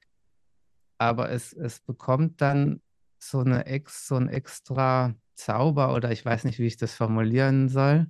Aber 0.97 1.29
es, 1.31 1.53
es 1.53 1.79
bekommt 1.79 2.41
dann 2.41 2.81
so, 3.17 3.39
eine 3.39 3.65
ex, 3.65 4.07
so 4.07 4.15
ein 4.15 4.29
extra 4.29 5.15
Zauber 5.35 5.93
oder 5.93 6.11
ich 6.11 6.23
weiß 6.25 6.43
nicht, 6.43 6.59
wie 6.59 6.67
ich 6.67 6.77
das 6.77 6.93
formulieren 6.93 7.69
soll. 7.69 8.09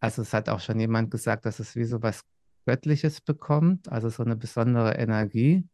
Also 0.00 0.22
es 0.22 0.32
hat 0.32 0.48
auch 0.48 0.60
schon 0.60 0.78
jemand 0.78 1.10
gesagt, 1.10 1.46
dass 1.46 1.58
es 1.58 1.74
wie 1.74 1.84
so 1.84 2.02
was 2.02 2.22
Göttliches 2.66 3.20
bekommt, 3.20 3.88
also 3.90 4.08
so 4.10 4.22
eine 4.24 4.36
besondere 4.36 4.96
Energie. 4.96 5.66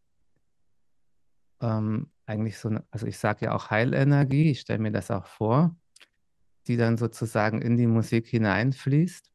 Ähm, 1.60 2.10
eigentlich 2.26 2.58
so 2.58 2.68
eine, 2.68 2.84
also 2.90 3.06
ich 3.06 3.18
sage 3.18 3.46
ja 3.46 3.54
auch 3.54 3.70
Heilenergie, 3.70 4.50
ich 4.50 4.60
stelle 4.60 4.78
mir 4.78 4.92
das 4.92 5.10
auch 5.10 5.26
vor, 5.26 5.74
die 6.66 6.76
dann 6.76 6.96
sozusagen 6.98 7.62
in 7.62 7.76
die 7.76 7.86
Musik 7.86 8.26
hineinfließt. 8.26 9.30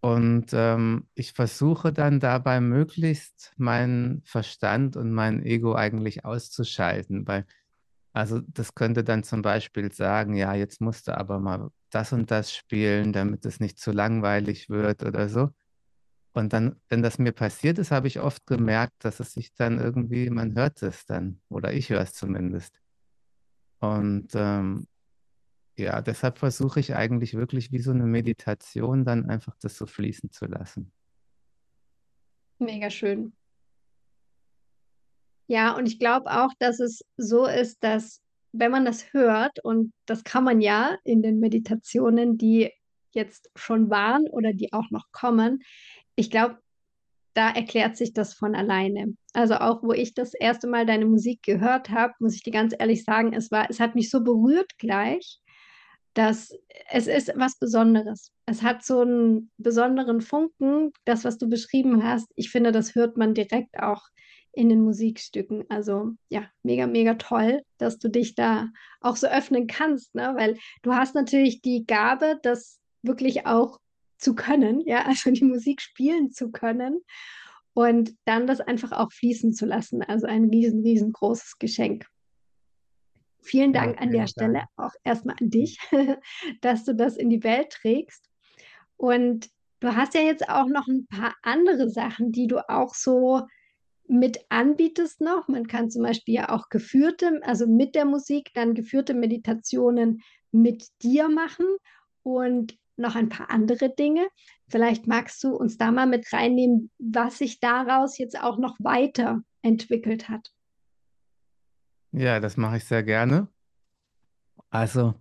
Und 0.00 0.52
ähm, 0.52 1.08
ich 1.14 1.32
versuche 1.32 1.92
dann 1.92 2.20
dabei 2.20 2.60
möglichst 2.60 3.52
meinen 3.56 4.22
Verstand 4.24 4.96
und 4.96 5.10
mein 5.10 5.42
Ego 5.42 5.74
eigentlich 5.74 6.24
auszuschalten, 6.24 7.26
weil 7.26 7.44
also 8.12 8.40
das 8.40 8.74
könnte 8.74 9.04
dann 9.04 9.24
zum 9.24 9.42
Beispiel 9.42 9.92
sagen, 9.92 10.36
ja, 10.36 10.54
jetzt 10.54 10.80
musst 10.80 11.08
du 11.08 11.18
aber 11.18 11.38
mal 11.38 11.70
das 11.90 12.12
und 12.12 12.30
das 12.30 12.54
spielen, 12.54 13.12
damit 13.12 13.44
es 13.44 13.60
nicht 13.60 13.78
zu 13.78 13.92
langweilig 13.92 14.70
wird 14.70 15.02
oder 15.02 15.28
so. 15.28 15.50
Und 16.36 16.52
dann, 16.52 16.78
wenn 16.90 17.02
das 17.02 17.18
mir 17.18 17.32
passiert 17.32 17.78
ist, 17.78 17.90
habe 17.90 18.08
ich 18.08 18.20
oft 18.20 18.46
gemerkt, 18.46 19.06
dass 19.06 19.20
es 19.20 19.32
sich 19.32 19.54
dann 19.54 19.78
irgendwie, 19.78 20.28
man 20.28 20.54
hört 20.54 20.82
es 20.82 21.06
dann, 21.06 21.40
oder 21.48 21.72
ich 21.72 21.88
höre 21.88 22.02
es 22.02 22.12
zumindest. 22.12 22.78
Und 23.80 24.28
ähm, 24.34 24.86
ja, 25.78 26.02
deshalb 26.02 26.36
versuche 26.36 26.78
ich 26.78 26.94
eigentlich 26.94 27.32
wirklich 27.32 27.72
wie 27.72 27.78
so 27.78 27.90
eine 27.90 28.04
Meditation 28.04 29.06
dann 29.06 29.30
einfach 29.30 29.56
das 29.62 29.78
so 29.78 29.86
fließen 29.86 30.30
zu 30.30 30.44
lassen. 30.44 30.92
Mega 32.58 32.90
schön. 32.90 33.34
Ja, 35.46 35.74
und 35.74 35.86
ich 35.86 35.98
glaube 35.98 36.30
auch, 36.30 36.50
dass 36.58 36.80
es 36.80 37.00
so 37.16 37.46
ist, 37.46 37.82
dass 37.82 38.20
wenn 38.52 38.72
man 38.72 38.84
das 38.84 39.14
hört, 39.14 39.64
und 39.64 39.94
das 40.04 40.22
kann 40.22 40.44
man 40.44 40.60
ja 40.60 40.98
in 41.02 41.22
den 41.22 41.40
Meditationen, 41.40 42.36
die 42.36 42.70
jetzt 43.12 43.50
schon 43.56 43.88
waren 43.88 44.28
oder 44.28 44.52
die 44.52 44.74
auch 44.74 44.90
noch 44.90 45.06
kommen, 45.12 45.62
ich 46.16 46.30
glaube, 46.30 46.58
da 47.34 47.50
erklärt 47.50 47.96
sich 47.96 48.14
das 48.14 48.32
von 48.32 48.54
alleine. 48.54 49.14
Also 49.34 49.56
auch, 49.56 49.82
wo 49.82 49.92
ich 49.92 50.14
das 50.14 50.32
erste 50.32 50.66
Mal 50.66 50.86
deine 50.86 51.04
Musik 51.04 51.42
gehört 51.42 51.90
habe, 51.90 52.14
muss 52.18 52.34
ich 52.34 52.42
dir 52.42 52.52
ganz 52.52 52.74
ehrlich 52.76 53.04
sagen, 53.04 53.34
es 53.34 53.50
war, 53.50 53.68
es 53.68 53.78
hat 53.78 53.94
mich 53.94 54.10
so 54.10 54.24
berührt 54.24 54.78
gleich, 54.78 55.38
dass 56.14 56.50
es 56.90 57.06
ist 57.06 57.30
was 57.36 57.58
Besonderes. 57.58 58.32
Es 58.46 58.62
hat 58.62 58.84
so 58.84 59.00
einen 59.00 59.50
besonderen 59.58 60.22
Funken, 60.22 60.92
das, 61.04 61.24
was 61.24 61.36
du 61.36 61.46
beschrieben 61.46 62.02
hast. 62.02 62.26
Ich 62.36 62.50
finde, 62.50 62.72
das 62.72 62.94
hört 62.94 63.18
man 63.18 63.34
direkt 63.34 63.78
auch 63.78 64.02
in 64.52 64.70
den 64.70 64.80
Musikstücken. 64.80 65.64
Also 65.68 66.12
ja, 66.30 66.48
mega, 66.62 66.86
mega 66.86 67.14
toll, 67.14 67.62
dass 67.76 67.98
du 67.98 68.08
dich 68.08 68.34
da 68.34 68.68
auch 69.02 69.16
so 69.16 69.26
öffnen 69.26 69.66
kannst, 69.66 70.14
ne? 70.14 70.32
weil 70.36 70.56
du 70.82 70.94
hast 70.94 71.14
natürlich 71.14 71.60
die 71.60 71.84
Gabe, 71.86 72.38
das 72.42 72.80
wirklich 73.02 73.46
auch 73.46 73.78
zu 74.18 74.34
können, 74.34 74.80
ja, 74.80 75.04
also 75.04 75.30
die 75.30 75.44
Musik 75.44 75.80
spielen 75.80 76.30
zu 76.30 76.50
können 76.50 77.00
und 77.74 78.16
dann 78.24 78.46
das 78.46 78.60
einfach 78.60 78.92
auch 78.92 79.12
fließen 79.12 79.52
zu 79.52 79.66
lassen. 79.66 80.02
Also 80.02 80.26
ein 80.26 80.44
riesen, 80.46 80.80
riesengroßes 80.80 81.58
Geschenk. 81.58 82.06
Vielen 83.42 83.72
Dank 83.72 83.96
ja, 83.96 84.00
an 84.00 84.10
der 84.10 84.20
Dank. 84.20 84.30
Stelle 84.30 84.64
auch 84.76 84.92
erstmal 85.04 85.36
an 85.40 85.50
dich, 85.50 85.78
dass 86.62 86.84
du 86.84 86.94
das 86.94 87.16
in 87.16 87.30
die 87.30 87.44
Welt 87.44 87.70
trägst. 87.70 88.30
Und 88.96 89.50
du 89.80 89.94
hast 89.94 90.14
ja 90.14 90.22
jetzt 90.22 90.48
auch 90.48 90.68
noch 90.68 90.88
ein 90.88 91.06
paar 91.06 91.34
andere 91.42 91.90
Sachen, 91.90 92.32
die 92.32 92.46
du 92.46 92.66
auch 92.68 92.94
so 92.94 93.42
mit 94.08 94.38
anbietest 94.48 95.20
noch. 95.20 95.48
Man 95.48 95.66
kann 95.66 95.90
zum 95.90 96.02
Beispiel 96.02 96.34
ja 96.34 96.48
auch 96.48 96.68
geführte, 96.70 97.40
also 97.42 97.66
mit 97.66 97.94
der 97.94 98.04
Musik, 98.04 98.50
dann 98.54 98.74
geführte 98.74 99.14
Meditationen 99.14 100.22
mit 100.50 100.86
dir 101.02 101.28
machen 101.28 101.66
und 102.22 102.76
noch 102.96 103.14
ein 103.14 103.28
paar 103.28 103.50
andere 103.50 103.94
Dinge. 103.94 104.28
Vielleicht 104.68 105.06
magst 105.06 105.42
du 105.44 105.54
uns 105.54 105.78
da 105.78 105.90
mal 105.90 106.06
mit 106.06 106.32
reinnehmen, 106.32 106.90
was 106.98 107.38
sich 107.38 107.60
daraus 107.60 108.18
jetzt 108.18 108.40
auch 108.40 108.58
noch 108.58 108.76
weiterentwickelt 108.78 110.28
hat. 110.28 110.52
Ja, 112.12 112.40
das 112.40 112.56
mache 112.56 112.78
ich 112.78 112.84
sehr 112.84 113.02
gerne. 113.02 113.48
Also 114.70 115.14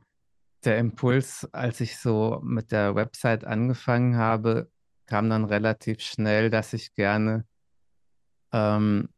der 0.63 0.79
Impuls, 0.79 1.47
als 1.51 1.81
ich 1.81 1.97
so 1.97 2.39
mit 2.43 2.71
der 2.71 2.95
Website 2.95 3.45
angefangen 3.45 4.17
habe, 4.17 4.71
kam 5.05 5.29
dann 5.29 5.45
relativ 5.45 6.01
schnell, 6.01 6.49
dass 6.49 6.73
ich 6.73 6.95
gerne 6.95 7.45
ähm, 8.51 9.09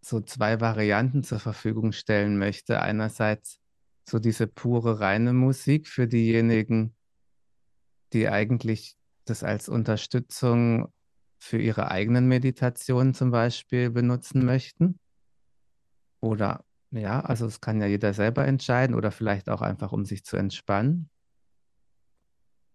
so 0.00 0.20
zwei 0.20 0.60
Varianten 0.60 1.22
zur 1.22 1.38
Verfügung 1.38 1.92
stellen 1.92 2.38
möchte. 2.38 2.80
Einerseits 2.80 3.60
so 4.08 4.18
diese 4.18 4.46
pure 4.46 5.00
reine 5.00 5.32
Musik 5.32 5.86
für 5.86 6.08
diejenigen, 6.08 6.96
die 8.12 8.28
eigentlich 8.28 8.96
das 9.24 9.42
als 9.44 9.68
Unterstützung 9.68 10.92
für 11.38 11.58
ihre 11.58 11.90
eigenen 11.90 12.28
Meditationen 12.28 13.14
zum 13.14 13.30
Beispiel 13.30 13.90
benutzen 13.90 14.44
möchten. 14.44 14.98
Oder 16.20 16.64
ja, 16.90 17.20
also 17.20 17.46
es 17.46 17.60
kann 17.60 17.80
ja 17.80 17.86
jeder 17.86 18.12
selber 18.14 18.46
entscheiden 18.46 18.94
oder 18.96 19.10
vielleicht 19.10 19.48
auch 19.48 19.62
einfach, 19.62 19.92
um 19.92 20.04
sich 20.04 20.24
zu 20.24 20.36
entspannen. 20.36 21.08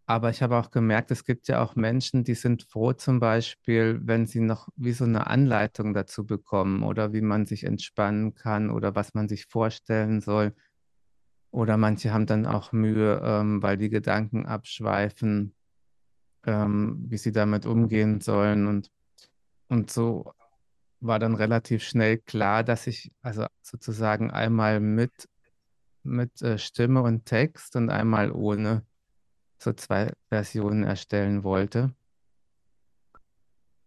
Aber 0.07 0.29
ich 0.29 0.43
habe 0.43 0.57
auch 0.57 0.69
gemerkt, 0.69 1.09
es 1.09 1.25
gibt 1.25 1.47
ja 1.47 1.63
auch 1.63 1.75
Menschen, 1.75 2.23
die 2.23 2.35
sind 2.35 2.63
froh 2.63 2.93
zum 2.93 3.19
Beispiel, 3.19 3.99
wenn 4.03 4.27
sie 4.27 4.39
noch 4.39 4.69
wie 4.75 4.91
so 4.91 5.03
eine 5.03 5.25
Anleitung 5.27 5.95
dazu 5.95 6.25
bekommen 6.25 6.83
oder 6.83 7.11
wie 7.11 7.21
man 7.21 7.47
sich 7.47 7.63
entspannen 7.63 8.35
kann 8.35 8.69
oder 8.69 8.93
was 8.95 9.15
man 9.15 9.27
sich 9.27 9.47
vorstellen 9.47 10.21
soll. 10.21 10.53
Oder 11.55 11.77
manche 11.77 12.11
haben 12.11 12.25
dann 12.25 12.45
auch 12.45 12.73
Mühe, 12.73 13.21
ähm, 13.23 13.63
weil 13.63 13.77
die 13.77 13.87
Gedanken 13.87 14.45
abschweifen, 14.45 15.55
ähm, 16.45 17.05
wie 17.07 17.15
sie 17.15 17.31
damit 17.31 17.65
umgehen 17.65 18.19
sollen. 18.19 18.67
Und, 18.67 18.91
und 19.69 19.89
so 19.89 20.33
war 20.99 21.17
dann 21.17 21.33
relativ 21.33 21.81
schnell 21.81 22.17
klar, 22.17 22.65
dass 22.65 22.87
ich 22.87 23.09
also 23.21 23.45
sozusagen 23.61 24.31
einmal 24.31 24.81
mit, 24.81 25.29
mit 26.03 26.41
äh, 26.41 26.57
Stimme 26.57 27.01
und 27.03 27.23
Text 27.25 27.77
und 27.77 27.89
einmal 27.89 28.33
ohne 28.33 28.85
so 29.57 29.71
zwei 29.71 30.11
Versionen 30.27 30.83
erstellen 30.83 31.45
wollte. 31.45 31.95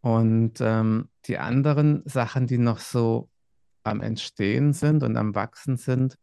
Und 0.00 0.54
ähm, 0.62 1.10
die 1.26 1.36
anderen 1.36 2.00
Sachen, 2.06 2.46
die 2.46 2.56
noch 2.56 2.78
so 2.78 3.28
am 3.82 4.00
Entstehen 4.00 4.72
sind 4.72 5.02
und 5.02 5.18
am 5.18 5.34
Wachsen 5.34 5.76
sind, 5.76 6.16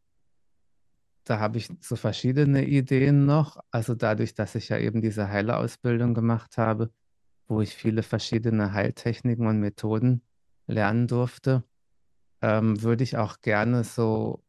da 1.25 1.39
habe 1.39 1.57
ich 1.57 1.69
so 1.81 1.95
verschiedene 1.95 2.65
Ideen 2.65 3.25
noch. 3.25 3.57
Also 3.71 3.95
dadurch, 3.95 4.35
dass 4.35 4.55
ich 4.55 4.69
ja 4.69 4.77
eben 4.77 5.01
diese 5.01 5.27
Heilerausbildung 5.29 6.13
gemacht 6.13 6.57
habe, 6.57 6.91
wo 7.47 7.61
ich 7.61 7.75
viele 7.75 8.03
verschiedene 8.03 8.73
Heiltechniken 8.73 9.47
und 9.47 9.59
Methoden 9.59 10.21
lernen 10.67 11.07
durfte, 11.07 11.63
ähm, 12.41 12.81
würde 12.81 13.03
ich 13.03 13.17
auch 13.17 13.41
gerne 13.41 13.83
so 13.83 14.43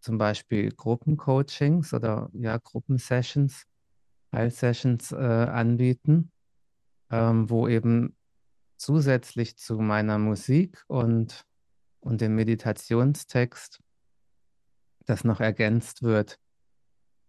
zum 0.00 0.18
Beispiel 0.18 0.70
Gruppencoachings 0.70 1.94
oder 1.94 2.30
ja, 2.34 2.58
Gruppensessions, 2.58 3.66
Heilsessions 4.32 5.12
äh, 5.12 5.16
anbieten, 5.16 6.30
ähm, 7.10 7.48
wo 7.48 7.68
eben 7.68 8.16
zusätzlich 8.76 9.56
zu 9.56 9.78
meiner 9.78 10.18
Musik 10.18 10.84
und, 10.88 11.46
und 12.00 12.20
dem 12.20 12.34
Meditationstext 12.34 13.80
das 15.06 15.24
noch 15.24 15.40
ergänzt 15.40 16.02
wird. 16.02 16.38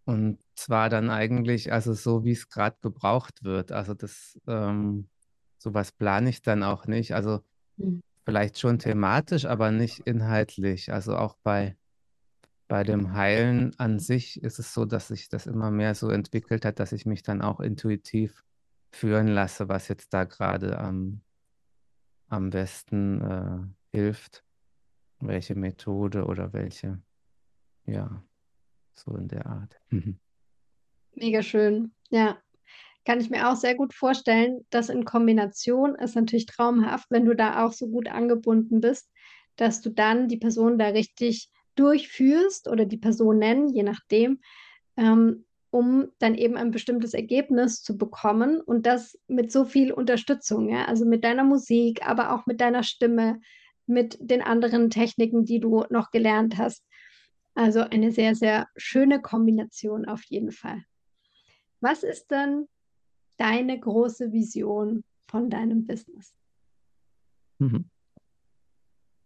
Und 0.05 0.39
zwar 0.55 0.89
dann 0.89 1.09
eigentlich, 1.09 1.71
also 1.73 1.93
so 1.93 2.23
wie 2.23 2.31
es 2.31 2.49
gerade 2.49 2.77
gebraucht 2.81 3.43
wird. 3.43 3.71
Also 3.71 3.93
das, 3.93 4.39
ähm, 4.47 5.09
sowas 5.57 5.91
plane 5.91 6.29
ich 6.29 6.41
dann 6.41 6.63
auch 6.63 6.87
nicht. 6.87 7.13
Also 7.13 7.41
Mhm. 7.77 8.01
Vielleicht 8.25 8.59
schon 8.59 8.77
thematisch, 8.79 9.45
aber 9.45 9.71
nicht 9.71 9.99
inhaltlich. 9.99 10.91
Also 10.91 11.15
auch 11.15 11.37
bei, 11.43 11.77
bei 12.67 12.83
dem 12.83 13.13
Heilen 13.13 13.73
an 13.79 13.99
sich 13.99 14.41
ist 14.43 14.59
es 14.59 14.73
so, 14.73 14.83
dass 14.83 15.07
sich 15.07 15.29
das 15.29 15.47
immer 15.47 15.71
mehr 15.71 15.95
so 15.95 16.09
entwickelt 16.09 16.65
hat, 16.65 16.79
dass 16.79 16.91
ich 16.91 17.05
mich 17.05 17.23
dann 17.23 17.41
auch 17.41 17.61
intuitiv 17.61 18.43
führen 18.91 19.27
lasse, 19.27 19.69
was 19.69 19.87
jetzt 19.87 20.13
da 20.13 20.25
gerade 20.25 20.77
am, 20.77 21.21
am 22.27 22.49
besten 22.49 23.21
äh, 23.21 23.97
hilft, 23.97 24.43
welche 25.21 25.55
Methode 25.55 26.25
oder 26.25 26.51
welche, 26.51 27.01
ja, 27.88 28.23
so 28.93 29.15
in 29.15 29.28
der 29.28 29.45
Art. 29.45 29.80
Mega 31.15 31.41
schön, 31.41 31.93
ja. 32.10 32.38
Kann 33.06 33.21
ich 33.21 33.30
mir 33.30 33.50
auch 33.50 33.56
sehr 33.56 33.76
gut 33.76 33.93
vorstellen, 33.93 34.65
dass 34.69 34.89
in 34.89 35.06
Kombination 35.06 35.95
ist 35.95 36.15
natürlich 36.15 36.45
traumhaft, 36.45 37.10
wenn 37.10 37.26
du 37.26 37.36
da 37.36 37.65
auch 37.65 37.71
so 37.71 37.88
gut 37.88 38.10
angebunden 38.10 38.82
bist, 38.82 39.10
dass 39.56 39.82
du 39.82 39.89
dann 39.89 40.28
die 40.28 40.38
Person 40.38 40.78
da 40.78 40.88
richtig 40.88 41.50
durchführst 41.76 42.67
oder 42.67 42.86
die 42.86 42.97
Person 42.97 43.38
nennen, 43.38 43.69
je 43.69 43.84
nachdem, 43.84 44.41
ähm, 44.97 45.45
um 45.69 46.08
dann 46.19 46.36
eben 46.36 46.58
ein 46.58 46.71
bestimmtes 46.71 47.13
Ergebnis 47.13 47.82
zu 47.82 47.97
bekommen 47.97 48.62
und 48.62 48.86
das 48.86 49.17
mit 49.28 49.52
so 49.52 49.65
viel 49.65 49.91
Unterstützung, 49.91 50.69
ja, 50.69 50.86
also 50.86 51.06
mit 51.06 51.23
deiner 51.23 51.43
Musik, 51.43 52.06
aber 52.08 52.34
auch 52.34 52.45
mit 52.45 52.62
deiner 52.62 52.84
Stimme, 52.84 53.39
mit 53.86 54.17
den 54.19 54.41
anderen 54.41 54.89
Techniken, 54.89 55.45
die 55.45 55.60
du 55.60 55.86
noch 55.89 56.12
gelernt 56.12 56.58
hast. 56.58 56.84
Also 57.58 57.80
eine 57.80 58.12
sehr, 58.12 58.36
sehr 58.36 58.67
schöne 58.76 59.20
Kombination 59.20 60.06
auf 60.06 60.24
jeden 60.26 60.52
Fall. 60.52 60.84
Was 61.80 62.04
ist 62.04 62.30
denn 62.30 62.67
deine 63.38 63.80
große 63.80 64.32
Vision 64.32 65.04
von 65.28 65.50
deinem 65.50 65.88
Business? 65.88 66.36
Mhm. 67.58 67.89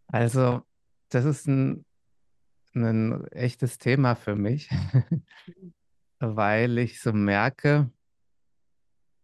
Also, 0.07 0.61
das 1.09 1.25
ist 1.25 1.45
ein, 1.47 1.83
ein 2.73 3.27
echtes 3.31 3.79
Thema 3.79 4.15
für 4.15 4.37
mich, 4.37 4.69
weil 6.19 6.77
ich 6.77 7.01
so 7.01 7.11
merke, 7.11 7.91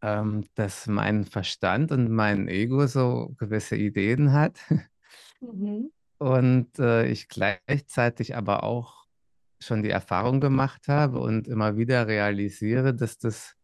ähm, 0.02 0.44
dass 0.56 0.86
mein 0.88 1.24
Verstand 1.24 1.94
und 1.94 2.12
mein 2.12 2.50
Ego 2.50 2.88
so 2.88 3.34
gewisse 3.38 3.78
Ideen 3.78 4.34
hat 4.34 4.60
mhm. 5.40 5.94
Und 6.18 6.80
äh, 6.80 7.08
ich 7.08 7.28
gleichzeitig 7.28 8.36
aber 8.36 8.64
auch 8.64 9.06
schon 9.60 9.84
die 9.84 9.90
Erfahrung 9.90 10.40
gemacht 10.40 10.88
habe 10.88 11.20
und 11.20 11.48
immer 11.48 11.78
wieder 11.78 12.08
realisiere, 12.08 12.94
dass 12.94 13.18
das 13.18 13.56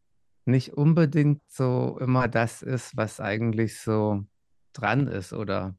nicht 0.46 0.74
unbedingt 0.74 1.42
so 1.48 1.98
immer 2.00 2.28
das 2.28 2.62
ist, 2.62 2.98
was 2.98 3.20
eigentlich 3.20 3.80
so 3.80 4.26
dran 4.74 5.08
ist 5.08 5.34
oder 5.34 5.78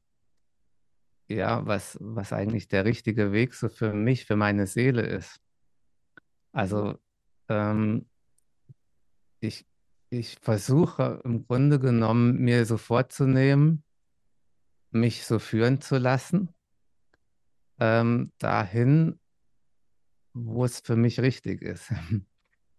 ja, 1.27 1.65
was, 1.65 1.97
was 2.01 2.33
eigentlich 2.33 2.67
der 2.67 2.85
richtige 2.85 3.31
Weg 3.31 3.53
so 3.53 3.69
für 3.69 3.93
mich, 3.93 4.25
für 4.25 4.35
meine 4.35 4.67
Seele 4.67 5.01
ist. 5.01 5.41
Also 6.51 6.97
ähm, 7.49 8.07
ich, 9.39 9.65
ich 10.09 10.37
versuche 10.39 11.21
im 11.23 11.45
Grunde 11.45 11.79
genommen 11.79 12.37
mir 12.39 12.65
so 12.65 12.77
vorzunehmen, 12.77 13.83
mich 14.91 15.25
so 15.25 15.39
führen 15.39 15.81
zu 15.81 15.97
lassen, 15.97 16.54
ähm, 17.79 18.31
dahin, 18.37 19.19
wo 20.33 20.65
es 20.65 20.79
für 20.79 20.95
mich 20.95 21.19
richtig 21.19 21.61
ist. 21.61 21.91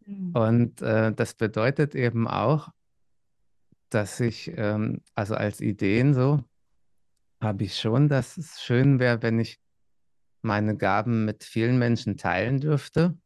Mhm. 0.07 0.33
Und 0.35 0.83
äh, 0.83 1.13
das 1.13 1.35
bedeutet 1.35 1.95
eben 1.95 2.29
auch, 2.29 2.69
dass 3.91 4.21
ich, 4.21 4.53
ähm, 4.57 5.03
also 5.15 5.35
als 5.35 5.61
Ideen 5.61 6.15
so, 6.15 6.45
habe 7.41 7.65
ich 7.65 7.79
schon, 7.79 8.09
dass 8.09 8.37
es 8.37 8.61
schön 8.61 8.99
wäre, 8.99 9.23
wenn 9.23 9.39
ich 9.39 9.61
meine 10.43 10.77
Gaben 10.77 11.25
mit 11.25 11.45
vielen 11.45 11.79
Menschen 11.79 12.17
teilen 12.17 12.61
dürfte. 12.61 13.19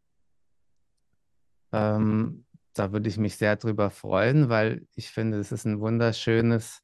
Ähm, 1.73 2.47
da 2.73 2.93
würde 2.93 3.09
ich 3.09 3.19
mich 3.19 3.37
sehr 3.37 3.57
drüber 3.57 3.91
freuen, 3.91 4.49
weil 4.49 4.87
ich 4.95 5.11
finde, 5.11 5.39
es 5.39 5.53
ist 5.53 5.67
ein 5.67 5.81
wunderschönes, 5.81 6.83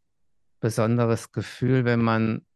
besonderes 0.61 1.33
Gefühl, 1.33 1.85
wenn 1.85 2.03
man 2.03 2.46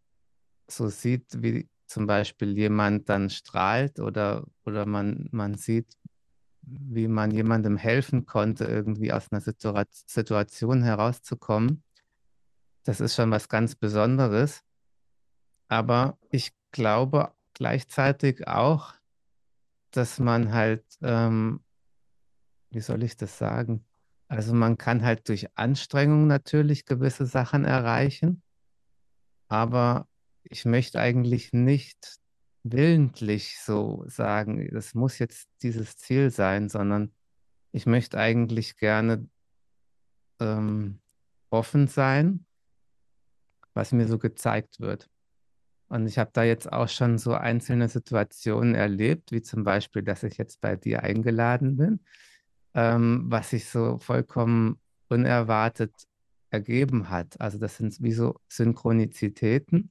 so 0.69 0.89
sieht, 0.89 1.43
wie 1.43 1.69
zum 1.91 2.07
Beispiel 2.07 2.57
jemand 2.57 3.09
dann 3.09 3.31
strahlt 3.31 3.99
oder, 3.99 4.47
oder 4.65 4.87
man, 4.87 5.29
man 5.33 5.57
sieht, 5.57 5.99
wie 6.63 7.09
man 7.09 7.33
jemandem 7.33 7.77
helfen 7.77 8.27
konnte, 8.27 8.65
irgendwie 8.65 9.13
aus 9.13 9.33
einer 9.33 9.41
Situa 9.41 9.85
Situation 9.91 10.83
herauszukommen. 10.85 11.83
Das 12.85 13.01
ist 13.01 13.17
schon 13.17 13.33
was 13.33 13.49
ganz 13.49 13.75
Besonderes. 13.75 14.63
Aber 15.69 16.17
ich 16.31 16.53
glaube 16.71 17.35
gleichzeitig 17.55 18.47
auch, 18.47 18.95
dass 19.91 20.21
man 20.21 20.53
halt, 20.53 20.85
ähm, 21.03 21.65
wie 22.71 22.81
soll 22.81 23.03
ich 23.03 23.17
das 23.17 23.37
sagen? 23.37 23.85
Also 24.29 24.55
man 24.55 24.79
kann 24.79 25.03
halt 25.03 25.29
durch 25.29 25.49
Anstrengung 25.59 26.29
natürlich 26.29 26.85
gewisse 26.85 27.27
Sachen 27.27 27.65
erreichen, 27.65 28.43
aber 29.49 30.07
ich 30.45 30.65
möchte 30.65 31.01
eigentlich 31.01 31.53
nicht 31.53 32.19
willentlich 32.63 33.59
so 33.61 34.05
sagen, 34.07 34.69
das 34.73 34.95
muss 34.95 35.19
jetzt 35.19 35.49
dieses 35.63 35.97
Ziel 35.97 36.31
sein, 36.31 36.69
sondern 36.69 37.13
ich 37.73 37.87
möchte 37.87 38.19
eigentlich 38.19 38.77
gerne 38.77 39.29
ähm, 40.41 41.01
offen 41.51 41.87
sein, 41.87 42.45
was 43.75 43.93
mir 43.93 44.07
so 44.07 44.19
gezeigt 44.19 44.81
wird. 44.81 45.09
Und 45.89 46.07
ich 46.07 46.19
habe 46.19 46.31
da 46.33 46.45
jetzt 46.45 46.73
auch 46.73 46.89
schon 46.89 47.19
so 47.19 47.35
einzelne 47.35 47.89
Situationen 47.89 48.75
erlebt, 48.75 49.33
wie 49.33 49.43
zum 49.43 49.65
Beispiel, 49.65 50.03
dass 50.03 50.23
ich 50.23 50.39
jetzt 50.39 50.61
bei 50.61 50.77
dir 50.77 51.03
eingeladen 51.03 51.77
bin, 51.77 52.01
ähm, 52.75 53.25
was 53.27 53.51
sich 53.51 53.69
so 53.69 53.99
vollkommen 53.99 54.81
unerwartet 55.09 55.93
ergeben 56.51 57.11
hat. 57.11 57.41
Also 57.41 57.59
das 57.59 57.77
sind 57.77 58.01
wie 58.01 58.13
so 58.13 58.37
Synchronizitäten, 58.49 59.91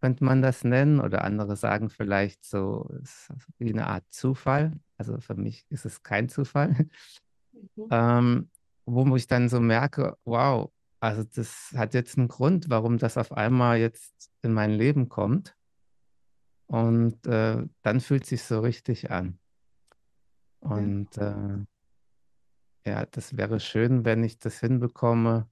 könnte 0.00 0.24
man 0.24 0.42
das 0.42 0.64
nennen, 0.64 1.00
oder 1.00 1.24
andere 1.24 1.56
sagen 1.56 1.90
vielleicht 1.90 2.44
so 2.44 2.90
wie 3.58 3.72
eine 3.72 3.86
Art 3.86 4.04
Zufall. 4.10 4.72
Also 4.96 5.18
für 5.18 5.34
mich 5.34 5.64
ist 5.68 5.84
es 5.84 6.02
kein 6.02 6.28
Zufall. 6.28 6.74
Mhm. 7.76 7.88
Ähm, 7.90 8.50
wo 8.86 9.14
ich 9.16 9.26
dann 9.26 9.48
so 9.48 9.60
merke, 9.60 10.16
wow, 10.24 10.70
also 11.00 11.24
das 11.24 11.72
hat 11.76 11.94
jetzt 11.94 12.18
einen 12.18 12.28
Grund, 12.28 12.70
warum 12.70 12.98
das 12.98 13.16
auf 13.16 13.32
einmal 13.32 13.78
jetzt 13.78 14.30
in 14.42 14.52
mein 14.52 14.70
Leben 14.70 15.08
kommt. 15.08 15.56
Und 16.66 17.26
äh, 17.26 17.66
dann 17.82 18.00
fühlt 18.00 18.24
es 18.24 18.28
sich 18.30 18.42
so 18.44 18.60
richtig 18.60 19.10
an. 19.10 19.38
Und 20.60 21.16
ja. 21.16 21.54
Äh, 21.54 21.64
ja, 22.86 23.06
das 23.06 23.36
wäre 23.36 23.60
schön, 23.60 24.04
wenn 24.04 24.24
ich 24.24 24.38
das 24.38 24.60
hinbekomme, 24.60 25.48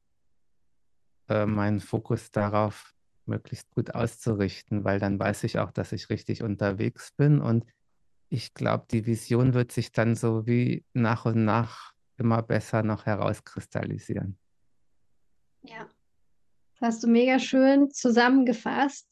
äh, 1.28 1.46
meinen 1.46 1.80
Fokus 1.80 2.30
darauf 2.30 2.94
möglichst 3.28 3.70
gut 3.70 3.94
auszurichten, 3.94 4.84
weil 4.84 4.98
dann 4.98 5.18
weiß 5.18 5.44
ich 5.44 5.58
auch, 5.58 5.70
dass 5.70 5.92
ich 5.92 6.10
richtig 6.10 6.42
unterwegs 6.42 7.12
bin. 7.12 7.40
Und 7.40 7.64
ich 8.28 8.54
glaube, 8.54 8.86
die 8.90 9.06
Vision 9.06 9.54
wird 9.54 9.72
sich 9.72 9.92
dann 9.92 10.14
so 10.14 10.46
wie 10.46 10.84
nach 10.92 11.24
und 11.24 11.44
nach 11.44 11.92
immer 12.16 12.42
besser 12.42 12.82
noch 12.82 13.06
herauskristallisieren. 13.06 14.38
Ja, 15.62 15.88
das 16.72 16.94
hast 16.94 17.04
du 17.04 17.08
mega 17.08 17.38
schön 17.38 17.90
zusammengefasst, 17.90 19.08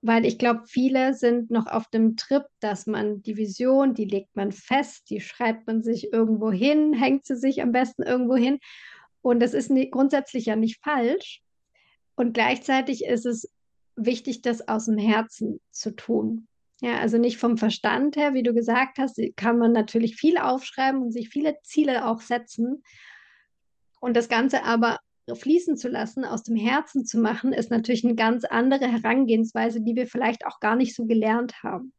weil 0.00 0.24
ich 0.24 0.38
glaube, 0.38 0.64
viele 0.66 1.14
sind 1.14 1.50
noch 1.50 1.66
auf 1.66 1.88
dem 1.88 2.16
Trip, 2.16 2.44
dass 2.60 2.86
man 2.86 3.22
die 3.22 3.36
Vision, 3.36 3.94
die 3.94 4.04
legt 4.04 4.36
man 4.36 4.52
fest, 4.52 5.10
die 5.10 5.20
schreibt 5.20 5.66
man 5.66 5.82
sich 5.82 6.12
irgendwo 6.12 6.52
hin, 6.52 6.92
hängt 6.94 7.26
sie 7.26 7.36
sich 7.36 7.62
am 7.62 7.72
besten 7.72 8.02
irgendwo 8.02 8.36
hin. 8.36 8.58
Und 9.22 9.40
das 9.40 9.54
ist 9.54 9.72
grundsätzlich 9.90 10.46
ja 10.46 10.56
nicht 10.56 10.80
falsch. 10.82 11.42
Und 12.18 12.32
gleichzeitig 12.32 13.04
ist 13.04 13.26
es 13.26 13.48
wichtig, 13.94 14.42
das 14.42 14.66
aus 14.66 14.86
dem 14.86 14.98
Herzen 14.98 15.60
zu 15.70 15.94
tun. 15.94 16.48
Ja, 16.80 16.98
also 16.98 17.16
nicht 17.16 17.38
vom 17.38 17.56
Verstand 17.56 18.16
her, 18.16 18.34
wie 18.34 18.42
du 18.42 18.52
gesagt 18.52 18.98
hast, 18.98 19.20
kann 19.36 19.56
man 19.56 19.70
natürlich 19.70 20.16
viel 20.16 20.36
aufschreiben 20.36 21.00
und 21.00 21.12
sich 21.12 21.28
viele 21.28 21.58
Ziele 21.62 22.08
auch 22.08 22.20
setzen. 22.20 22.82
Und 24.00 24.16
das 24.16 24.28
Ganze 24.28 24.64
aber 24.64 24.98
fließen 25.32 25.76
zu 25.76 25.86
lassen, 25.86 26.24
aus 26.24 26.42
dem 26.42 26.56
Herzen 26.56 27.06
zu 27.06 27.20
machen, 27.20 27.52
ist 27.52 27.70
natürlich 27.70 28.04
eine 28.04 28.16
ganz 28.16 28.44
andere 28.44 28.90
Herangehensweise, 28.90 29.80
die 29.80 29.94
wir 29.94 30.08
vielleicht 30.08 30.44
auch 30.44 30.58
gar 30.58 30.74
nicht 30.74 30.96
so 30.96 31.06
gelernt 31.06 31.62
haben. 31.62 31.92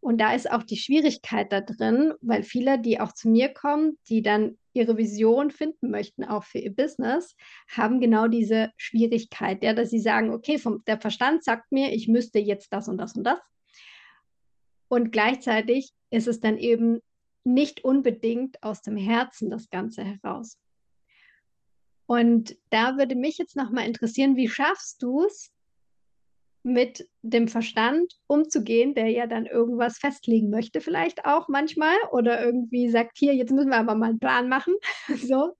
Und 0.00 0.20
da 0.20 0.34
ist 0.34 0.50
auch 0.50 0.64
die 0.64 0.78
Schwierigkeit 0.78 1.52
da 1.52 1.60
drin, 1.60 2.12
weil 2.20 2.42
viele, 2.42 2.80
die 2.80 2.98
auch 2.98 3.12
zu 3.12 3.28
mir 3.28 3.50
kommen, 3.50 3.98
die 4.08 4.20
dann 4.22 4.58
ihre 4.78 4.96
Vision 4.96 5.50
finden 5.50 5.90
möchten, 5.90 6.24
auch 6.24 6.44
für 6.44 6.58
ihr 6.58 6.74
Business, 6.74 7.36
haben 7.68 8.00
genau 8.00 8.28
diese 8.28 8.70
Schwierigkeit, 8.76 9.62
ja, 9.62 9.74
dass 9.74 9.90
sie 9.90 9.98
sagen, 9.98 10.32
okay, 10.32 10.58
vom, 10.58 10.82
der 10.86 11.00
Verstand 11.00 11.44
sagt 11.44 11.70
mir, 11.72 11.92
ich 11.92 12.08
müsste 12.08 12.38
jetzt 12.38 12.72
das 12.72 12.88
und 12.88 12.98
das 12.98 13.14
und 13.14 13.24
das. 13.24 13.40
Und 14.88 15.12
gleichzeitig 15.12 15.92
ist 16.10 16.28
es 16.28 16.40
dann 16.40 16.56
eben 16.56 17.00
nicht 17.44 17.84
unbedingt 17.84 18.62
aus 18.62 18.82
dem 18.82 18.96
Herzen 18.96 19.50
das 19.50 19.68
Ganze 19.70 20.04
heraus. 20.04 20.58
Und 22.06 22.56
da 22.70 22.96
würde 22.96 23.16
mich 23.16 23.36
jetzt 23.36 23.56
nochmal 23.56 23.86
interessieren, 23.86 24.36
wie 24.36 24.48
schaffst 24.48 25.02
du 25.02 25.24
es, 25.24 25.52
mit 26.62 27.08
dem 27.22 27.48
Verstand 27.48 28.12
umzugehen, 28.26 28.94
der 28.94 29.08
ja 29.08 29.26
dann 29.26 29.46
irgendwas 29.46 29.98
festlegen 29.98 30.50
möchte, 30.50 30.80
vielleicht 30.80 31.24
auch 31.24 31.48
manchmal, 31.48 31.96
oder 32.10 32.44
irgendwie 32.44 32.90
sagt, 32.90 33.16
hier, 33.16 33.34
jetzt 33.34 33.52
müssen 33.52 33.70
wir 33.70 33.78
aber 33.78 33.94
mal 33.94 34.10
einen 34.10 34.18
Plan 34.18 34.48
machen. 34.48 34.74
so. 35.16 35.54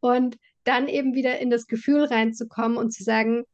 Und 0.00 0.36
dann 0.64 0.88
eben 0.88 1.14
wieder 1.14 1.38
in 1.38 1.50
das 1.50 1.66
Gefühl 1.66 2.04
reinzukommen 2.04 2.76
und 2.76 2.92
zu 2.92 3.02
sagen, 3.02 3.44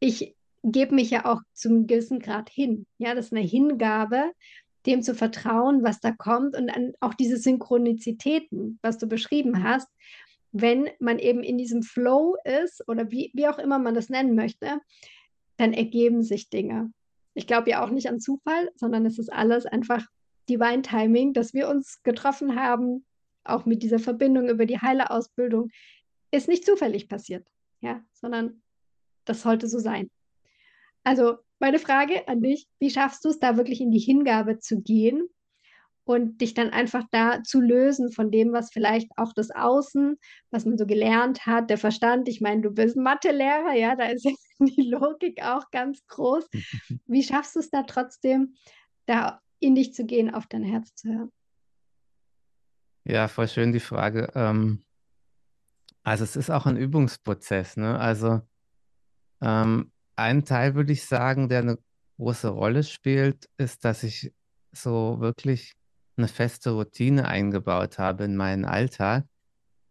ich 0.00 0.34
gebe 0.62 0.94
mich 0.94 1.10
ja 1.10 1.24
auch 1.26 1.40
zum 1.54 1.86
gewissen 1.86 2.20
Grad 2.20 2.48
hin. 2.50 2.86
Ja, 2.98 3.14
das 3.14 3.26
ist 3.26 3.32
eine 3.32 3.42
Hingabe, 3.42 4.32
dem 4.86 5.02
zu 5.02 5.14
vertrauen, 5.14 5.82
was 5.82 6.00
da 6.00 6.12
kommt 6.12 6.56
und 6.56 6.68
dann 6.68 6.92
auch 7.00 7.14
diese 7.14 7.36
Synchronizitäten, 7.36 8.78
was 8.82 8.98
du 8.98 9.06
beschrieben 9.06 9.62
hast, 9.62 9.88
wenn 10.52 10.88
man 10.98 11.18
eben 11.18 11.42
in 11.42 11.56
diesem 11.56 11.82
Flow 11.82 12.36
ist 12.44 12.86
oder 12.88 13.10
wie, 13.10 13.30
wie 13.34 13.48
auch 13.48 13.58
immer 13.58 13.78
man 13.78 13.94
das 13.94 14.08
nennen 14.08 14.34
möchte, 14.34 14.80
dann 15.56 15.72
ergeben 15.72 16.22
sich 16.22 16.50
Dinge. 16.50 16.92
Ich 17.34 17.46
glaube 17.46 17.70
ja 17.70 17.84
auch 17.84 17.90
nicht 17.90 18.08
an 18.08 18.20
Zufall, 18.20 18.70
sondern 18.74 19.06
es 19.06 19.18
ist 19.18 19.32
alles 19.32 19.66
einfach 19.66 20.06
Divine 20.48 20.82
Timing, 20.82 21.32
dass 21.32 21.54
wir 21.54 21.68
uns 21.68 22.02
getroffen 22.02 22.56
haben, 22.56 23.06
auch 23.44 23.64
mit 23.64 23.82
dieser 23.82 23.98
Verbindung 23.98 24.48
über 24.48 24.66
die 24.66 24.78
Heilerausbildung, 24.78 25.70
ist 26.30 26.48
nicht 26.48 26.64
zufällig 26.64 27.08
passiert, 27.08 27.46
ja, 27.80 28.02
sondern 28.12 28.62
das 29.24 29.42
sollte 29.42 29.68
so 29.68 29.78
sein. 29.78 30.10
Also 31.04 31.36
meine 31.58 31.78
Frage 31.78 32.26
an 32.28 32.42
dich, 32.42 32.66
wie 32.78 32.90
schaffst 32.90 33.24
du 33.24 33.28
es 33.28 33.38
da 33.38 33.56
wirklich 33.56 33.80
in 33.80 33.90
die 33.90 33.98
Hingabe 33.98 34.58
zu 34.58 34.80
gehen 34.80 35.28
und 36.04 36.40
dich 36.40 36.54
dann 36.54 36.70
einfach 36.70 37.04
da 37.10 37.42
zu 37.42 37.60
lösen 37.60 38.10
von 38.10 38.30
dem, 38.30 38.52
was 38.52 38.72
vielleicht 38.72 39.08
auch 39.16 39.32
das 39.32 39.50
Außen, 39.50 40.16
was 40.50 40.64
man 40.64 40.76
so 40.76 40.86
gelernt 40.86 41.46
hat, 41.46 41.70
der 41.70 41.78
Verstand. 41.78 42.28
Ich 42.28 42.40
meine, 42.40 42.62
du 42.62 42.70
bist 42.70 42.96
Mathelehrer, 42.96 43.74
ja, 43.74 43.94
da 43.94 44.06
ist 44.06 44.24
die 44.58 44.90
Logik 44.90 45.42
auch 45.42 45.70
ganz 45.70 46.04
groß. 46.08 46.48
Wie 47.06 47.22
schaffst 47.22 47.54
du 47.54 47.60
es 47.60 47.70
da 47.70 47.84
trotzdem, 47.84 48.54
da 49.06 49.40
in 49.60 49.74
dich 49.74 49.94
zu 49.94 50.04
gehen, 50.04 50.34
auf 50.34 50.46
dein 50.46 50.64
Herz 50.64 50.94
zu 50.94 51.08
hören? 51.08 51.32
Ja, 53.04 53.28
voll 53.28 53.48
schön 53.48 53.72
die 53.72 53.80
Frage. 53.80 54.30
Ähm, 54.34 54.84
also 56.04 56.24
es 56.24 56.36
ist 56.36 56.50
auch 56.50 56.66
ein 56.66 56.76
Übungsprozess, 56.76 57.76
ne? 57.76 57.98
Also 57.98 58.40
ähm, 59.40 59.92
ein 60.16 60.44
Teil 60.44 60.74
würde 60.74 60.92
ich 60.92 61.04
sagen, 61.04 61.48
der 61.48 61.60
eine 61.60 61.78
große 62.16 62.48
Rolle 62.48 62.82
spielt, 62.82 63.48
ist, 63.56 63.84
dass 63.84 64.02
ich 64.02 64.32
so 64.72 65.20
wirklich 65.20 65.74
eine 66.16 66.28
feste 66.28 66.70
Routine 66.70 67.26
eingebaut 67.28 67.98
habe 67.98 68.24
in 68.24 68.36
meinen 68.36 68.64
Alltag, 68.64 69.26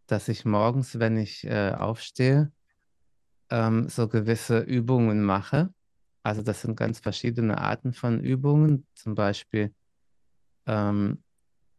dass 0.06 0.28
ich 0.28 0.44
morgens, 0.44 0.98
wenn 0.98 1.16
ich 1.16 1.44
äh, 1.44 1.72
aufstehe, 1.72 2.52
ähm, 3.50 3.88
so 3.88 4.08
gewisse 4.08 4.60
Übungen 4.60 5.22
mache. 5.22 5.72
Also 6.22 6.42
das 6.42 6.62
sind 6.62 6.76
ganz 6.76 7.00
verschiedene 7.00 7.58
Arten 7.58 7.92
von 7.92 8.20
Übungen, 8.20 8.86
zum 8.94 9.14
Beispiel 9.14 9.74
ähm, 10.66 11.22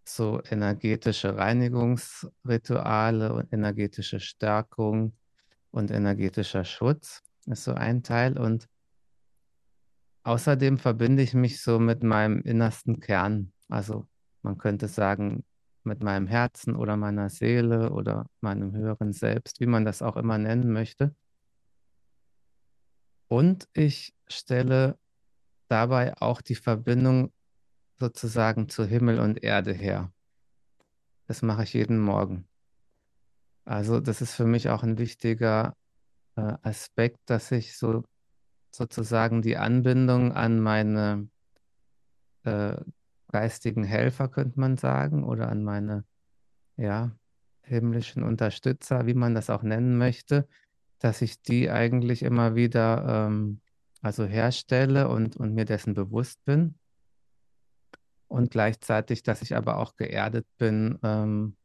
so 0.05 0.41
energetische 0.49 1.37
Reinigungsrituale 1.37 3.33
und 3.33 3.53
energetische 3.53 4.19
Stärkung 4.19 5.13
und 5.71 5.91
energetischer 5.91 6.65
Schutz 6.65 7.23
ist 7.45 7.63
so 7.63 7.73
ein 7.73 8.03
Teil. 8.03 8.37
Und 8.37 8.67
außerdem 10.23 10.77
verbinde 10.77 11.23
ich 11.23 11.33
mich 11.33 11.61
so 11.61 11.79
mit 11.79 12.03
meinem 12.03 12.41
innersten 12.41 12.99
Kern. 12.99 13.53
Also 13.69 14.07
man 14.43 14.57
könnte 14.57 14.87
sagen, 14.87 15.43
mit 15.83 16.01
meinem 16.01 16.27
Herzen 16.27 16.75
oder 16.75 16.95
meiner 16.97 17.29
Seele 17.29 17.91
oder 17.91 18.27
meinem 18.39 18.73
höheren 18.73 19.13
Selbst, 19.13 19.59
wie 19.59 19.65
man 19.65 19.85
das 19.85 20.01
auch 20.01 20.15
immer 20.15 20.37
nennen 20.37 20.71
möchte. 20.71 21.15
Und 23.27 23.67
ich 23.73 24.13
stelle 24.27 24.97
dabei 25.67 26.15
auch 26.21 26.41
die 26.41 26.55
Verbindung 26.55 27.33
sozusagen 27.99 28.69
zu 28.69 28.85
Himmel 28.85 29.19
und 29.19 29.43
Erde 29.43 29.73
her. 29.73 30.11
Das 31.27 31.41
mache 31.41 31.63
ich 31.63 31.73
jeden 31.73 31.99
Morgen. 31.99 32.47
Also 33.65 33.99
das 33.99 34.21
ist 34.21 34.35
für 34.35 34.45
mich 34.45 34.69
auch 34.69 34.83
ein 34.83 34.97
wichtiger 34.97 35.75
äh, 36.35 36.53
Aspekt, 36.61 37.19
dass 37.25 37.51
ich 37.51 37.77
so 37.77 38.03
sozusagen 38.71 39.41
die 39.41 39.57
Anbindung 39.57 40.33
an 40.33 40.59
meine 40.59 41.29
äh, 42.43 42.75
geistigen 43.33 43.83
Helfer, 43.83 44.27
könnte 44.29 44.59
man 44.59 44.77
sagen, 44.77 45.23
oder 45.23 45.49
an 45.49 45.63
meine 45.63 46.05
ja, 46.77 47.11
himmlischen 47.63 48.23
Unterstützer, 48.23 49.07
wie 49.07 49.15
man 49.15 49.33
das 49.33 49.49
auch 49.49 49.63
nennen 49.63 49.97
möchte, 49.97 50.47
dass 50.99 51.21
ich 51.21 51.41
die 51.41 51.71
eigentlich 51.71 52.21
immer 52.21 52.55
wieder 52.55 53.27
ähm, 53.27 53.59
also 54.03 54.25
herstelle 54.25 55.09
und, 55.09 55.35
und 55.35 55.55
mir 55.55 55.65
dessen 55.65 55.95
bewusst 55.95 56.45
bin. 56.45 56.75
Und 58.27 58.51
gleichzeitig, 58.51 59.23
dass 59.23 59.41
ich 59.41 59.55
aber 59.55 59.77
auch 59.77 59.95
geerdet 59.95 60.45
bin. 60.57 60.99
Ähm, 61.03 61.57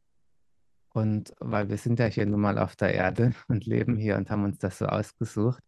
und 0.91 1.35
weil 1.39 1.69
wir 1.69 1.77
sind 1.77 1.99
ja 1.99 2.05
hier 2.07 2.25
nun 2.25 2.41
mal 2.41 2.57
auf 2.57 2.75
der 2.75 2.95
Erde 2.95 3.33
und 3.47 3.67
leben 3.67 3.95
hier 3.95 4.17
und 4.17 4.31
haben 4.31 4.43
uns 4.43 4.57
das 4.57 4.79
so 4.79 4.87
ausgesucht. 4.87 5.63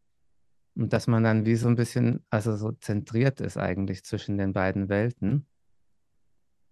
Und 0.75 0.93
dass 0.93 1.05
man 1.05 1.23
dann 1.23 1.45
wie 1.45 1.55
so 1.55 1.67
ein 1.67 1.75
bisschen, 1.75 2.25
also 2.31 2.55
so 2.55 2.71
zentriert 2.71 3.39
ist 3.39 3.57
eigentlich 3.57 4.03
zwischen 4.03 4.37
den 4.37 4.53
beiden 4.53 4.89
Welten. 4.89 5.45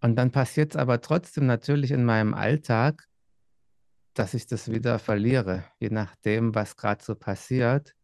Und 0.01 0.15
dann 0.15 0.31
passiert 0.31 0.75
es 0.75 0.77
aber 0.77 1.01
trotzdem 1.01 1.45
natürlich 1.45 1.91
in 1.91 2.05
meinem 2.05 2.33
Alltag, 2.33 3.07
dass 4.13 4.33
ich 4.33 4.47
das 4.47 4.71
wieder 4.71 4.99
verliere, 4.99 5.63
je 5.79 5.89
nachdem, 5.89 6.55
was 6.55 6.75
gerade 6.75 7.03
so 7.03 7.15
passiert. 7.15 7.95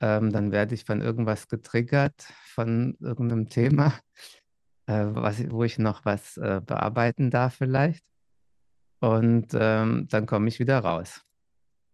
Ähm, 0.00 0.30
dann 0.30 0.52
werde 0.52 0.74
ich 0.74 0.84
von 0.84 1.00
irgendwas 1.00 1.48
getriggert, 1.48 2.22
von 2.44 2.96
irgendeinem 3.00 3.48
Thema, 3.48 3.92
äh, 4.86 5.06
was, 5.08 5.50
wo 5.50 5.64
ich 5.64 5.78
noch 5.78 6.04
was 6.04 6.36
äh, 6.36 6.60
bearbeiten 6.64 7.30
darf 7.30 7.56
vielleicht. 7.56 8.04
Und 9.00 9.48
ähm, 9.54 10.06
dann 10.08 10.26
komme 10.26 10.48
ich 10.48 10.58
wieder 10.58 10.80
raus. 10.80 11.24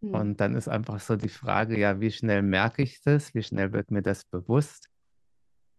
Hm. 0.03 0.15
Und 0.15 0.41
dann 0.41 0.55
ist 0.55 0.69
einfach 0.69 1.01
so 1.01 1.17
die 1.17 1.29
Frage, 1.29 1.79
ja, 1.79 2.01
wie 2.01 2.11
schnell 2.11 2.43
merke 2.43 2.83
ich 2.83 3.03
das? 3.03 3.35
Wie 3.35 3.43
schnell 3.43 3.73
wird 3.73 3.91
mir 3.91 4.03
das 4.03 4.25
bewusst? 4.25 4.89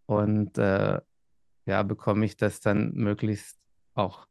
Und 0.07 0.57
äh, 0.57 0.99
ja, 1.65 1.83
bekomme 1.83 2.25
ich 2.25 2.37
das 2.37 2.59
dann 2.59 2.93
möglichst 2.93 3.57
auch 3.93 4.27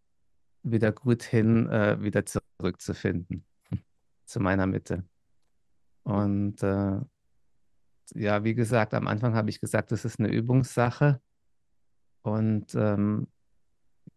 wieder 0.63 0.93
gut 0.93 1.23
hin, 1.23 1.69
äh, 1.69 2.01
wieder 2.01 2.25
zurückzufinden 2.25 3.45
zu 4.25 4.41
meiner 4.41 4.67
Mitte. 4.67 5.05
Und 6.05 6.63
äh, 6.63 7.01
ja, 8.15 8.45
wie 8.45 8.55
gesagt, 8.55 8.95
am 8.95 9.07
Anfang 9.07 9.35
habe 9.35 9.51
ich 9.51 9.61
gesagt, 9.61 9.93
das 9.93 10.05
ist 10.05 10.19
eine 10.19 10.29
Übungssache. 10.29 11.21
Und 12.23 12.75
ähm, 12.75 13.29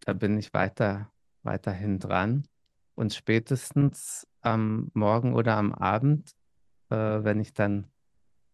da 0.00 0.12
bin 0.12 0.38
ich 0.38 0.54
weiter, 0.54 1.12
weiterhin 1.42 1.98
dran. 1.98 2.46
Und 2.94 3.14
spätestens 3.14 4.26
am 4.40 4.90
Morgen 4.94 5.34
oder 5.34 5.56
am 5.56 5.72
Abend, 5.72 6.32
äh, 6.90 6.96
wenn 6.96 7.40
ich 7.40 7.52
dann 7.52 7.90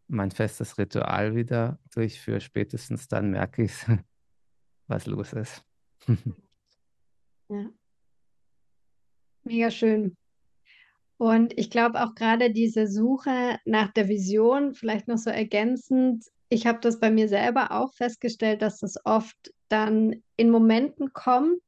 mein 0.06 0.30
festes 0.30 0.78
Ritual 0.78 1.34
wieder 1.34 1.78
durchführe, 1.92 2.40
spätestens 2.40 3.08
dann 3.08 3.30
merke 3.30 3.64
ich, 3.64 3.86
was 4.86 5.06
los 5.06 5.32
ist. 5.32 5.64
ja. 7.48 7.70
Mega 9.44 9.70
schön. 9.70 10.16
Und 11.16 11.56
ich 11.58 11.70
glaube 11.70 12.02
auch 12.02 12.14
gerade 12.14 12.50
diese 12.50 12.86
Suche 12.86 13.58
nach 13.64 13.92
der 13.92 14.08
Vision, 14.08 14.74
vielleicht 14.74 15.08
noch 15.08 15.18
so 15.18 15.30
ergänzend, 15.30 16.24
ich 16.48 16.66
habe 16.66 16.80
das 16.80 17.00
bei 17.00 17.10
mir 17.10 17.28
selber 17.28 17.72
auch 17.72 17.94
festgestellt, 17.94 18.62
dass 18.62 18.78
das 18.78 18.96
oft 19.04 19.52
dann 19.68 20.22
in 20.36 20.50
Momenten 20.50 21.12
kommt, 21.12 21.62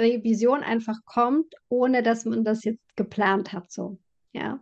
die 0.00 0.22
Vision 0.22 0.62
einfach 0.62 0.98
kommt, 1.04 1.54
ohne 1.68 2.02
dass 2.02 2.24
man 2.24 2.44
das 2.44 2.64
jetzt 2.64 2.96
geplant 2.96 3.52
hat, 3.52 3.72
so. 3.72 3.98
Ja. 4.32 4.60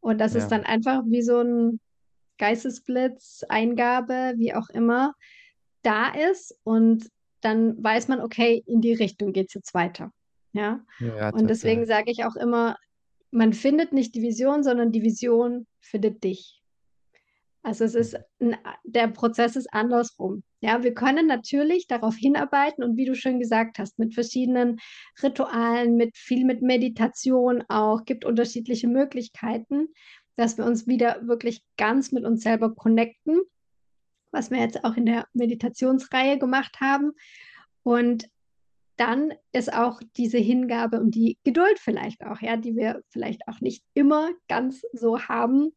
Und 0.00 0.18
das 0.18 0.34
ja. 0.34 0.40
ist 0.40 0.48
dann 0.48 0.64
einfach 0.64 1.02
wie 1.06 1.22
so 1.22 1.40
ein 1.40 1.80
Geistesblitz, 2.38 3.44
Eingabe, 3.48 4.34
wie 4.36 4.54
auch 4.54 4.68
immer, 4.70 5.14
da 5.82 6.08
ist 6.08 6.58
und 6.64 7.08
dann 7.40 7.82
weiß 7.82 8.08
man, 8.08 8.20
okay, 8.20 8.62
in 8.66 8.80
die 8.80 8.94
Richtung 8.94 9.32
geht 9.32 9.48
es 9.48 9.54
jetzt 9.54 9.74
weiter. 9.74 10.12
Ja. 10.52 10.84
ja 11.00 11.30
und 11.30 11.48
deswegen 11.48 11.86
sage 11.86 12.10
ich 12.10 12.24
auch 12.24 12.36
immer, 12.36 12.76
man 13.30 13.52
findet 13.52 13.92
nicht 13.92 14.14
die 14.14 14.22
Vision, 14.22 14.62
sondern 14.62 14.92
die 14.92 15.02
Vision 15.02 15.66
findet 15.80 16.24
dich. 16.24 16.62
Also 17.62 17.84
es 17.84 17.96
ist 17.96 18.16
ein, 18.40 18.56
der 18.84 19.08
Prozess 19.08 19.56
ist 19.56 19.74
andersrum. 19.74 20.44
Ja, 20.60 20.84
wir 20.84 20.94
können 20.94 21.26
natürlich 21.26 21.88
darauf 21.88 22.14
hinarbeiten 22.14 22.84
und 22.84 22.96
wie 22.96 23.04
du 23.04 23.16
schön 23.16 23.40
gesagt 23.40 23.80
hast, 23.80 23.98
mit 23.98 24.14
verschiedenen 24.14 24.78
Ritualen, 25.20 25.96
mit 25.96 26.16
viel 26.16 26.44
mit 26.44 26.62
Meditation 26.62 27.64
auch, 27.68 28.04
gibt 28.04 28.24
unterschiedliche 28.24 28.86
Möglichkeiten, 28.86 29.88
dass 30.36 30.58
wir 30.58 30.64
uns 30.64 30.86
wieder 30.86 31.26
wirklich 31.26 31.62
ganz 31.76 32.12
mit 32.12 32.24
uns 32.24 32.42
selber 32.42 32.72
connecten, 32.72 33.40
was 34.36 34.50
wir 34.50 34.58
jetzt 34.58 34.84
auch 34.84 34.96
in 34.96 35.06
der 35.06 35.26
Meditationsreihe 35.32 36.38
gemacht 36.38 36.78
haben. 36.80 37.12
Und 37.82 38.28
dann 38.96 39.32
ist 39.52 39.72
auch 39.72 40.00
diese 40.16 40.38
Hingabe 40.38 41.00
und 41.00 41.14
die 41.14 41.38
Geduld 41.44 41.78
vielleicht 41.78 42.24
auch, 42.24 42.40
ja, 42.40 42.56
die 42.56 42.76
wir 42.76 43.02
vielleicht 43.10 43.48
auch 43.48 43.60
nicht 43.60 43.82
immer 43.94 44.30
ganz 44.48 44.82
so 44.92 45.20
haben, 45.20 45.72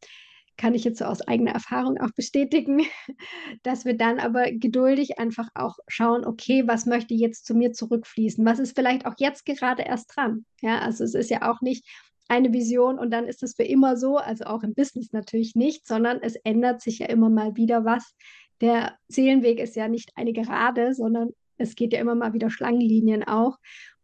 kann 0.57 0.75
ich 0.75 0.83
jetzt 0.83 0.99
so 0.99 1.05
aus 1.05 1.21
eigener 1.21 1.51
Erfahrung 1.51 1.97
auch 1.99 2.11
bestätigen, 2.15 2.81
dass 3.63 3.85
wir 3.85 3.95
dann 3.95 4.19
aber 4.19 4.51
geduldig 4.51 5.17
einfach 5.17 5.47
auch 5.55 5.77
schauen, 5.87 6.25
okay, 6.25 6.63
was 6.67 6.85
möchte 6.85 7.13
jetzt 7.13 7.45
zu 7.45 7.55
mir 7.55 7.71
zurückfließen? 7.71 8.45
Was 8.45 8.59
ist 8.59 8.75
vielleicht 8.75 9.05
auch 9.05 9.15
jetzt 9.17 9.45
gerade 9.45 9.83
erst 9.83 10.15
dran? 10.15 10.45
Ja, 10.61 10.79
also 10.79 11.03
es 11.05 11.13
ist 11.13 11.29
ja 11.29 11.49
auch 11.49 11.61
nicht 11.61 11.87
eine 12.27 12.53
Vision 12.53 12.99
und 12.99 13.11
dann 13.11 13.27
ist 13.27 13.41
es 13.41 13.55
für 13.55 13.63
immer 13.63 13.97
so, 13.97 14.17
also 14.17 14.45
auch 14.45 14.61
im 14.63 14.75
Business 14.75 15.11
natürlich 15.13 15.55
nicht, 15.55 15.87
sondern 15.87 16.19
es 16.21 16.35
ändert 16.35 16.81
sich 16.81 16.99
ja 16.99 17.07
immer 17.07 17.29
mal 17.29 17.55
wieder 17.55 17.85
was. 17.85 18.13
Der 18.61 18.97
Seelenweg 19.07 19.59
ist 19.59 19.75
ja 19.75 19.87
nicht 19.87 20.11
eine 20.15 20.33
Gerade, 20.33 20.93
sondern 20.93 21.29
es 21.57 21.75
geht 21.75 21.93
ja 21.93 21.99
immer 21.99 22.15
mal 22.15 22.33
wieder 22.33 22.49
Schlangenlinien 22.49 23.23
auch, 23.23 23.57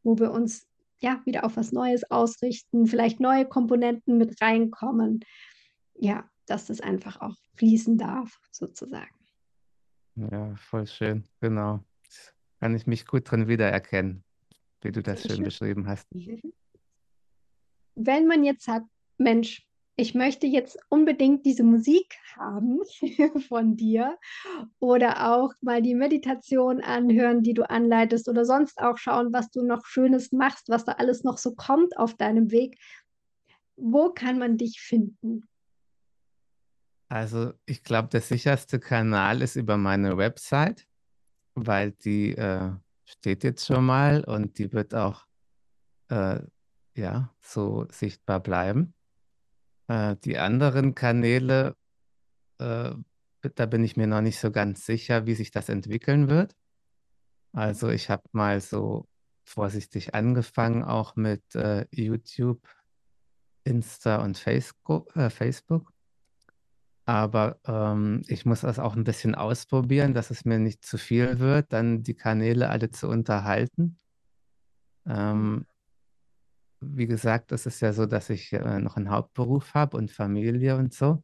wo 0.04 0.18
wir 0.20 0.32
uns 0.32 0.68
ja 1.00 1.22
wieder 1.26 1.44
auf 1.44 1.58
was 1.58 1.72
Neues 1.72 2.10
ausrichten, 2.10 2.88
vielleicht 2.88 3.20
neue 3.20 3.46
Komponenten 3.46 4.18
mit 4.18 4.42
reinkommen. 4.42 5.22
Ja, 5.94 6.30
dass 6.46 6.68
das 6.68 6.82
einfach 6.82 7.22
auch 7.22 7.36
fließen 7.56 7.98
darf, 7.98 8.38
sozusagen. 8.52 9.16
Ja, 10.16 10.56
voll 10.56 10.88
schön, 10.88 11.24
genau. 11.42 11.84
Kann 12.60 12.76
ich 12.76 12.88
mich 12.88 13.06
gut 13.06 13.30
drin 13.30 13.48
wiedererkennen, 13.48 14.24
wie 14.82 14.92
du 14.92 15.04
das 15.04 15.22
schön, 15.22 15.36
schön 15.36 15.44
beschrieben 15.44 15.88
hast. 15.88 16.08
Wenn 17.96 18.28
man 18.28 18.44
jetzt 18.44 18.66
sagt, 18.66 18.88
Mensch, 19.18 19.66
ich 19.98 20.14
möchte 20.14 20.46
jetzt 20.46 20.78
unbedingt 20.90 21.46
diese 21.46 21.64
Musik 21.64 22.18
haben 22.36 22.82
von 23.48 23.78
dir 23.78 24.18
oder 24.80 25.32
auch 25.32 25.54
mal 25.62 25.82
die 25.82 25.96
Meditation 25.96 26.82
anhören, 26.82 27.44
die 27.44 27.54
du 27.54 27.70
anleitest 27.70 28.28
oder 28.28 28.44
sonst 28.44 28.80
auch 28.80 28.98
schauen, 28.98 29.32
was 29.32 29.52
du 29.52 29.64
noch 29.64 29.86
Schönes 29.86 30.32
machst, 30.32 30.68
was 30.68 30.84
da 30.84 30.94
alles 30.94 31.24
noch 31.24 31.38
so 31.38 31.56
kommt 31.56 31.98
auf 31.98 32.16
deinem 32.16 32.52
Weg. 32.52 32.78
Wo 33.78 34.12
kann 34.12 34.38
man 34.38 34.58
dich 34.58 34.82
finden? 34.82 35.48
Also 37.08 37.54
ich 37.66 37.84
glaube, 37.84 38.10
der 38.10 38.22
sicherste 38.22 38.80
Kanal 38.80 39.42
ist 39.42 39.56
über 39.56 39.78
meine 39.78 40.18
Website, 40.18 40.88
weil 41.54 41.92
die 41.92 42.36
äh, 42.36 42.72
steht 43.06 43.44
jetzt 43.44 43.66
schon 43.66 43.86
mal 43.86 44.24
und 44.26 44.58
die 44.58 44.74
wird 44.74 44.94
auch 44.94 45.26
äh, 46.10 46.40
ja 46.96 47.34
so 47.42 47.86
sichtbar 47.92 48.42
bleiben. 48.42 48.95
Äh, 49.88 50.16
die 50.24 50.38
anderen 50.38 50.96
Kanäle, 50.96 51.76
äh, 52.60 52.92
da 53.56 53.66
bin 53.66 53.84
ich 53.84 53.98
mir 53.98 54.08
noch 54.08 54.22
nicht 54.22 54.40
so 54.40 54.52
ganz 54.52 54.86
sicher, 54.86 55.26
wie 55.26 55.36
sich 55.36 55.52
das 55.52 55.70
entwickeln 55.70 56.30
wird. 56.30 56.56
Also 57.54 57.90
ich 57.90 58.10
habe 58.10 58.24
mal 58.32 58.60
so 58.62 59.08
vorsichtig 59.46 60.16
angefangen, 60.16 60.84
auch 60.84 61.16
mit 61.16 61.56
äh, 61.56 61.86
YouTube, 61.92 62.62
Insta 63.64 64.18
und 64.18 64.38
Facebook. 64.38 65.16
Äh, 65.16 65.30
Facebook. 65.30 65.94
Aber 67.06 67.60
ähm, 67.66 68.24
ich 68.28 68.46
muss 68.46 68.62
das 68.62 68.80
auch 68.80 68.96
ein 68.96 69.04
bisschen 69.04 69.36
ausprobieren, 69.36 70.16
dass 70.16 70.32
es 70.32 70.44
mir 70.44 70.58
nicht 70.58 70.84
zu 70.84 70.98
viel 70.98 71.40
wird, 71.40 71.72
dann 71.72 72.02
die 72.02 72.16
Kanäle 72.16 72.70
alle 72.70 72.90
zu 72.90 73.08
unterhalten. 73.08 73.98
Ähm, 75.06 75.68
wie 76.82 77.08
gesagt, 77.08 77.52
es 77.52 77.66
ist 77.66 77.82
ja 77.82 77.94
so, 77.94 78.06
dass 78.06 78.30
ich 78.30 78.54
äh, 78.54 78.80
noch 78.80 78.98
einen 78.98 79.10
Hauptberuf 79.10 79.74
habe 79.74 79.98
und 79.98 80.12
Familie 80.12 80.78
und 80.78 80.94
so. 80.94 81.24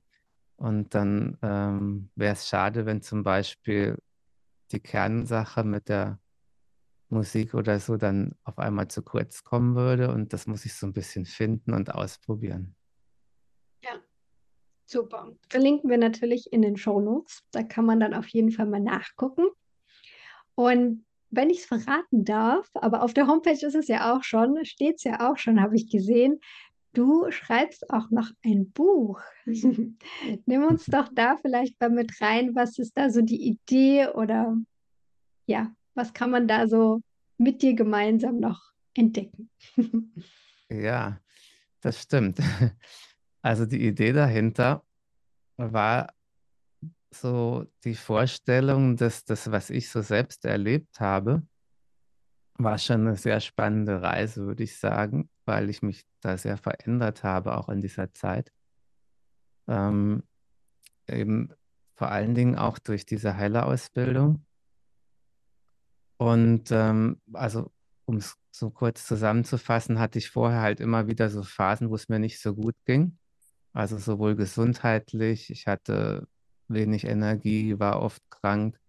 Und 0.55 0.93
dann 0.93 1.37
ähm, 1.41 2.11
wäre 2.15 2.33
es 2.33 2.47
schade, 2.47 2.85
wenn 2.85 3.01
zum 3.01 3.23
Beispiel 3.23 3.97
die 4.71 4.79
Kernsache 4.79 5.63
mit 5.63 5.89
der 5.89 6.19
Musik 7.09 7.53
oder 7.53 7.79
so 7.79 7.97
dann 7.97 8.35
auf 8.43 8.57
einmal 8.57 8.87
zu 8.87 9.03
kurz 9.03 9.43
kommen 9.43 9.75
würde. 9.75 10.11
Und 10.11 10.33
das 10.33 10.47
muss 10.47 10.65
ich 10.65 10.73
so 10.73 10.87
ein 10.87 10.93
bisschen 10.93 11.25
finden 11.25 11.73
und 11.73 11.93
ausprobieren. 11.93 12.75
Ja, 13.83 13.99
super. 14.85 15.35
Verlinken 15.49 15.89
wir 15.89 15.97
natürlich 15.97 16.53
in 16.53 16.61
den 16.61 16.77
Show 16.77 17.01
Notes. 17.01 17.43
Da 17.51 17.63
kann 17.63 17.85
man 17.85 17.99
dann 17.99 18.13
auf 18.13 18.27
jeden 18.27 18.51
Fall 18.51 18.67
mal 18.67 18.79
nachgucken. 18.79 19.47
Und 20.55 21.05
wenn 21.31 21.49
ich 21.49 21.59
es 21.59 21.65
verraten 21.65 22.25
darf, 22.25 22.69
aber 22.73 23.03
auf 23.03 23.13
der 23.13 23.27
Homepage 23.27 23.65
ist 23.65 23.75
es 23.75 23.87
ja 23.87 24.13
auch 24.13 24.23
schon, 24.23 24.63
steht 24.65 24.97
es 24.97 25.03
ja 25.03 25.29
auch 25.31 25.37
schon, 25.37 25.61
habe 25.61 25.75
ich 25.75 25.89
gesehen, 25.89 26.39
du 26.93 27.31
schreibst 27.31 27.89
auch 27.89 28.09
noch 28.11 28.29
ein 28.43 28.69
Buch. 28.71 29.21
Nimm 29.45 30.63
uns 30.63 30.85
doch 30.85 31.09
da 31.13 31.37
vielleicht 31.37 31.79
mal 31.79 31.89
mit 31.89 32.21
rein. 32.21 32.53
Was 32.53 32.77
ist 32.77 32.97
da 32.97 33.09
so 33.09 33.21
die 33.21 33.47
Idee 33.47 34.09
oder 34.09 34.55
ja, 35.47 35.73
was 35.95 36.13
kann 36.13 36.31
man 36.31 36.47
da 36.47 36.67
so 36.67 37.01
mit 37.37 37.61
dir 37.61 37.73
gemeinsam 37.73 38.39
noch 38.39 38.61
entdecken? 38.93 39.49
Ja, 40.73 41.19
das 41.81 42.01
stimmt. 42.01 42.39
Also 43.41 43.65
die 43.65 43.85
Idee 43.85 44.13
dahinter 44.13 44.85
war 45.57 46.13
so 47.13 47.65
die 47.83 47.95
Vorstellung, 47.95 48.97
dass 48.97 49.25
das, 49.25 49.51
was 49.51 49.69
ich 49.69 49.89
so 49.89 50.01
selbst 50.01 50.45
erlebt 50.45 50.99
habe, 50.99 51.43
war 52.57 52.77
schon 52.77 53.07
eine 53.07 53.15
sehr 53.15 53.39
spannende 53.39 54.01
Reise, 54.01 54.45
würde 54.45 54.63
ich 54.63 54.77
sagen, 54.77 55.29
weil 55.45 55.69
ich 55.69 55.81
mich 55.81 56.03
da 56.21 56.37
sehr 56.37 56.57
verändert 56.57 57.23
habe, 57.23 57.57
auch 57.57 57.69
in 57.69 57.81
dieser 57.81 58.13
Zeit. 58.13 58.51
Ähm, 59.67 60.23
eben 61.07 61.53
vor 61.95 62.09
allen 62.09 62.35
Dingen 62.35 62.55
auch 62.55 62.79
durch 62.79 63.05
diese 63.05 63.37
Heilerausbildung. 63.37 64.45
Und 66.17 66.71
ähm, 66.71 67.21
also, 67.33 67.71
um 68.05 68.17
es 68.17 68.35
so 68.51 68.69
kurz 68.69 69.05
zusammenzufassen, 69.07 69.99
hatte 69.99 70.19
ich 70.19 70.29
vorher 70.29 70.61
halt 70.61 70.79
immer 70.79 71.07
wieder 71.07 71.29
so 71.29 71.43
Phasen, 71.43 71.89
wo 71.89 71.95
es 71.95 72.09
mir 72.09 72.19
nicht 72.19 72.39
so 72.41 72.53
gut 72.53 72.75
ging. 72.85 73.17
Also 73.73 73.97
sowohl 73.97 74.35
gesundheitlich, 74.35 75.49
ich 75.49 75.67
hatte 75.67 76.27
wenig 76.73 77.05
Energie, 77.05 77.79
war 77.79 78.01
oft 78.01 78.21
krank, 78.29 78.79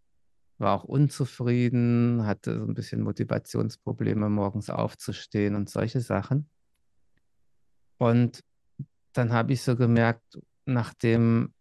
war 0.58 0.74
auch 0.74 0.84
unzufrieden, 0.84 2.24
hatte 2.26 2.58
so 2.58 2.64
ein 2.64 2.74
bisschen 2.74 3.02
Motivationsprobleme, 3.02 4.28
morgens 4.28 4.70
aufzustehen 4.70 5.54
und 5.54 5.68
solche 5.68 6.00
Sachen. 6.00 6.48
Und 7.98 8.40
dann 9.12 9.32
habe 9.32 9.52
ich 9.52 9.62
so 9.62 9.76
gemerkt, 9.76 10.38
nachdem 10.64 11.52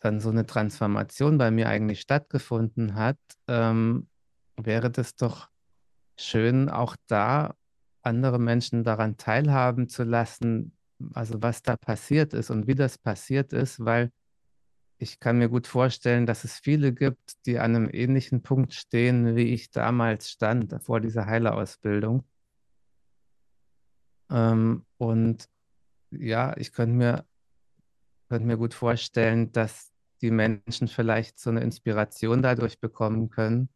dann 0.00 0.20
so 0.20 0.28
eine 0.28 0.44
Transformation 0.44 1.38
bei 1.38 1.50
mir 1.50 1.68
eigentlich 1.68 2.00
stattgefunden 2.00 2.94
hat, 2.94 3.18
ähm, 3.48 4.08
wäre 4.56 4.90
das 4.90 5.16
doch 5.16 5.48
schön, 6.18 6.68
auch 6.68 6.96
da 7.06 7.54
andere 8.02 8.38
Menschen 8.38 8.84
daran 8.84 9.16
teilhaben 9.16 9.88
zu 9.88 10.04
lassen, 10.04 10.76
also 11.14 11.42
was 11.42 11.62
da 11.62 11.76
passiert 11.76 12.34
ist 12.34 12.50
und 12.50 12.66
wie 12.66 12.74
das 12.74 12.98
passiert 12.98 13.52
ist, 13.52 13.84
weil 13.84 14.12
ich 15.04 15.20
kann 15.20 15.36
mir 15.36 15.50
gut 15.50 15.66
vorstellen, 15.66 16.24
dass 16.24 16.44
es 16.44 16.58
viele 16.58 16.94
gibt, 16.94 17.44
die 17.44 17.58
an 17.58 17.76
einem 17.76 17.90
ähnlichen 17.92 18.42
Punkt 18.42 18.72
stehen, 18.72 19.36
wie 19.36 19.52
ich 19.52 19.70
damals 19.70 20.30
stand, 20.30 20.74
vor 20.82 21.00
dieser 21.00 21.26
Heilerausbildung. 21.26 22.24
Ähm, 24.30 24.86
und 24.96 25.46
ja, 26.10 26.56
ich 26.56 26.72
könnte 26.72 26.96
mir, 26.96 27.26
könnte 28.30 28.46
mir 28.46 28.56
gut 28.56 28.72
vorstellen, 28.72 29.52
dass 29.52 29.92
die 30.22 30.30
Menschen 30.30 30.88
vielleicht 30.88 31.38
so 31.38 31.50
eine 31.50 31.60
Inspiration 31.60 32.40
dadurch 32.40 32.80
bekommen 32.80 33.28
können, 33.28 33.68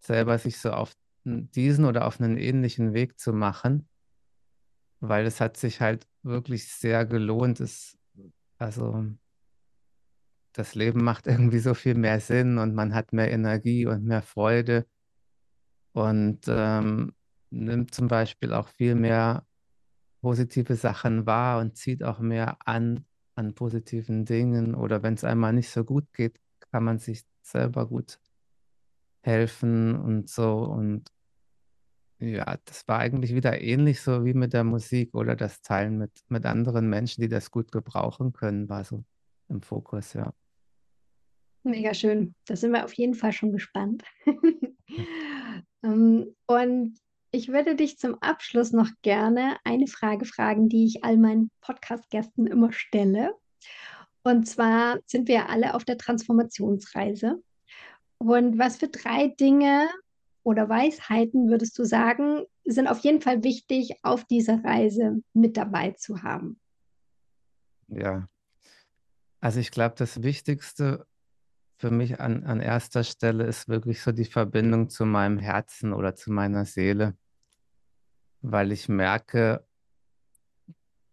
selber 0.00 0.36
sich 0.38 0.58
so 0.58 0.72
auf 0.72 0.96
diesen 1.24 1.84
oder 1.84 2.06
auf 2.06 2.20
einen 2.20 2.38
ähnlichen 2.38 2.92
Weg 2.92 3.20
zu 3.20 3.32
machen, 3.32 3.88
weil 4.98 5.26
es 5.26 5.40
hat 5.40 5.56
sich 5.56 5.80
halt 5.80 6.08
wirklich 6.24 6.66
sehr 6.72 7.06
gelohnt. 7.06 7.60
Es, 7.60 7.96
also 8.58 9.06
das 10.58 10.74
Leben 10.74 11.04
macht 11.04 11.26
irgendwie 11.26 11.58
so 11.58 11.74
viel 11.74 11.94
mehr 11.94 12.20
Sinn 12.20 12.58
und 12.58 12.74
man 12.74 12.94
hat 12.94 13.12
mehr 13.12 13.30
Energie 13.30 13.86
und 13.86 14.04
mehr 14.04 14.22
Freude 14.22 14.86
und 15.92 16.40
ähm, 16.48 17.14
nimmt 17.50 17.94
zum 17.94 18.08
Beispiel 18.08 18.52
auch 18.52 18.68
viel 18.68 18.94
mehr 18.94 19.46
positive 20.20 20.76
Sachen 20.76 21.26
wahr 21.26 21.60
und 21.60 21.76
zieht 21.76 22.02
auch 22.02 22.18
mehr 22.18 22.58
an 22.66 23.04
an 23.36 23.54
positiven 23.54 24.24
Dingen. 24.24 24.74
Oder 24.74 25.02
wenn 25.02 25.14
es 25.14 25.24
einmal 25.24 25.52
nicht 25.52 25.70
so 25.70 25.84
gut 25.84 26.12
geht, 26.12 26.40
kann 26.72 26.84
man 26.84 26.98
sich 26.98 27.24
selber 27.42 27.86
gut 27.86 28.18
helfen 29.22 29.96
und 29.96 30.28
so. 30.28 30.58
Und 30.64 31.12
ja, 32.18 32.56
das 32.64 32.88
war 32.88 32.98
eigentlich 32.98 33.34
wieder 33.34 33.60
ähnlich 33.60 34.00
so 34.00 34.24
wie 34.24 34.34
mit 34.34 34.52
der 34.54 34.64
Musik 34.64 35.14
oder 35.14 35.36
das 35.36 35.60
Teilen 35.62 35.98
mit, 35.98 36.12
mit 36.28 36.46
anderen 36.46 36.88
Menschen, 36.88 37.20
die 37.20 37.28
das 37.28 37.50
gut 37.50 37.70
gebrauchen 37.72 38.32
können, 38.32 38.68
war 38.68 38.84
so 38.84 39.04
im 39.48 39.62
Fokus, 39.62 40.14
ja. 40.14 40.32
Mega 41.66 41.94
schön. 41.94 42.32
Da 42.46 42.54
sind 42.54 42.70
wir 42.70 42.84
auf 42.84 42.92
jeden 42.92 43.14
Fall 43.14 43.32
schon 43.32 43.52
gespannt. 43.52 44.04
Ähm, 45.82 46.34
und 46.46 46.98
ich 47.32 47.48
würde 47.48 47.76
dich 47.76 47.98
zum 47.98 48.14
Abschluss 48.20 48.72
noch 48.72 48.88
gerne 49.02 49.56
eine 49.62 49.86
Frage 49.86 50.24
fragen, 50.24 50.68
die 50.68 50.86
ich 50.86 51.04
all 51.04 51.16
meinen 51.16 51.50
Podcast-Gästen 51.60 52.46
immer 52.46 52.72
stelle. 52.72 53.34
Und 54.22 54.48
zwar 54.48 54.98
sind 55.06 55.28
wir 55.28 55.48
alle 55.48 55.74
auf 55.74 55.84
der 55.84 55.98
Transformationsreise. 55.98 57.42
Und 58.18 58.58
was 58.58 58.78
für 58.78 58.88
drei 58.88 59.28
Dinge 59.28 59.88
oder 60.42 60.68
Weisheiten 60.68 61.50
würdest 61.50 61.78
du 61.78 61.84
sagen, 61.84 62.44
sind 62.64 62.88
auf 62.88 63.00
jeden 63.00 63.20
Fall 63.20 63.44
wichtig, 63.44 63.96
auf 64.02 64.24
dieser 64.24 64.64
Reise 64.64 65.20
mit 65.34 65.56
dabei 65.56 65.90
zu 65.90 66.22
haben? 66.22 66.58
Ja, 67.88 68.28
also 69.40 69.60
ich 69.60 69.70
glaube, 69.70 69.94
das 69.98 70.22
Wichtigste 70.22 71.06
für 71.78 71.90
mich 71.90 72.20
an, 72.20 72.44
an 72.44 72.60
erster 72.60 73.04
Stelle 73.04 73.44
ist 73.44 73.68
wirklich 73.68 74.02
so 74.02 74.12
die 74.12 74.24
Verbindung 74.24 74.88
zu 74.88 75.04
meinem 75.04 75.38
Herzen 75.38 75.92
oder 75.92 76.14
zu 76.14 76.32
meiner 76.32 76.64
Seele, 76.64 77.16
weil 78.40 78.72
ich 78.72 78.88
merke, 78.88 79.66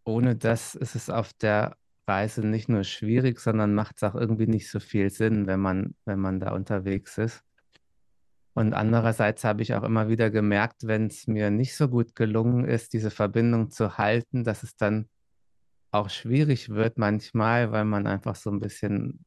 ohne 0.06 0.36
das 0.36 0.76
ist 0.76 0.96
es 0.96 1.10
auf 1.10 1.34
der 1.34 1.78
Reise 2.08 2.46
nicht 2.46 2.70
nur 2.70 2.84
schwierig, 2.84 3.40
sondern 3.40 3.74
macht 3.74 3.98
es 3.98 4.04
auch 4.04 4.16
irgendwie 4.16 4.48
nicht 4.48 4.70
so 4.70 4.80
viel 4.80 5.10
Sinn, 5.10 5.48
wenn 5.48 5.60
man, 5.60 5.96
wenn 6.06 6.20
man 6.20 6.40
da 6.40 6.54
unterwegs 6.54 7.18
ist. 7.18 7.44
Und 8.54 8.74
andererseits 8.74 9.44
habe 9.44 9.64
ich 9.64 9.74
auch 9.74 9.84
immer 9.84 10.10
wieder 10.10 10.30
gemerkt, 10.30 10.86
wenn 10.86 11.08
es 11.08 11.28
mir 11.28 11.50
nicht 11.50 11.76
so 11.76 11.90
gut 11.90 12.16
gelungen 12.16 12.66
ist, 12.66 12.94
diese 12.94 13.10
Verbindung 13.10 13.72
zu 13.72 13.98
halten, 13.98 14.44
dass 14.44 14.64
es 14.64 14.76
dann 14.76 15.10
auch 15.92 16.10
schwierig 16.10 16.70
wird 16.70 16.98
manchmal, 16.98 17.72
weil 17.72 17.86
man 17.86 18.06
einfach 18.06 18.36
so 18.36 18.52
ein 18.52 18.60
bisschen 18.60 19.26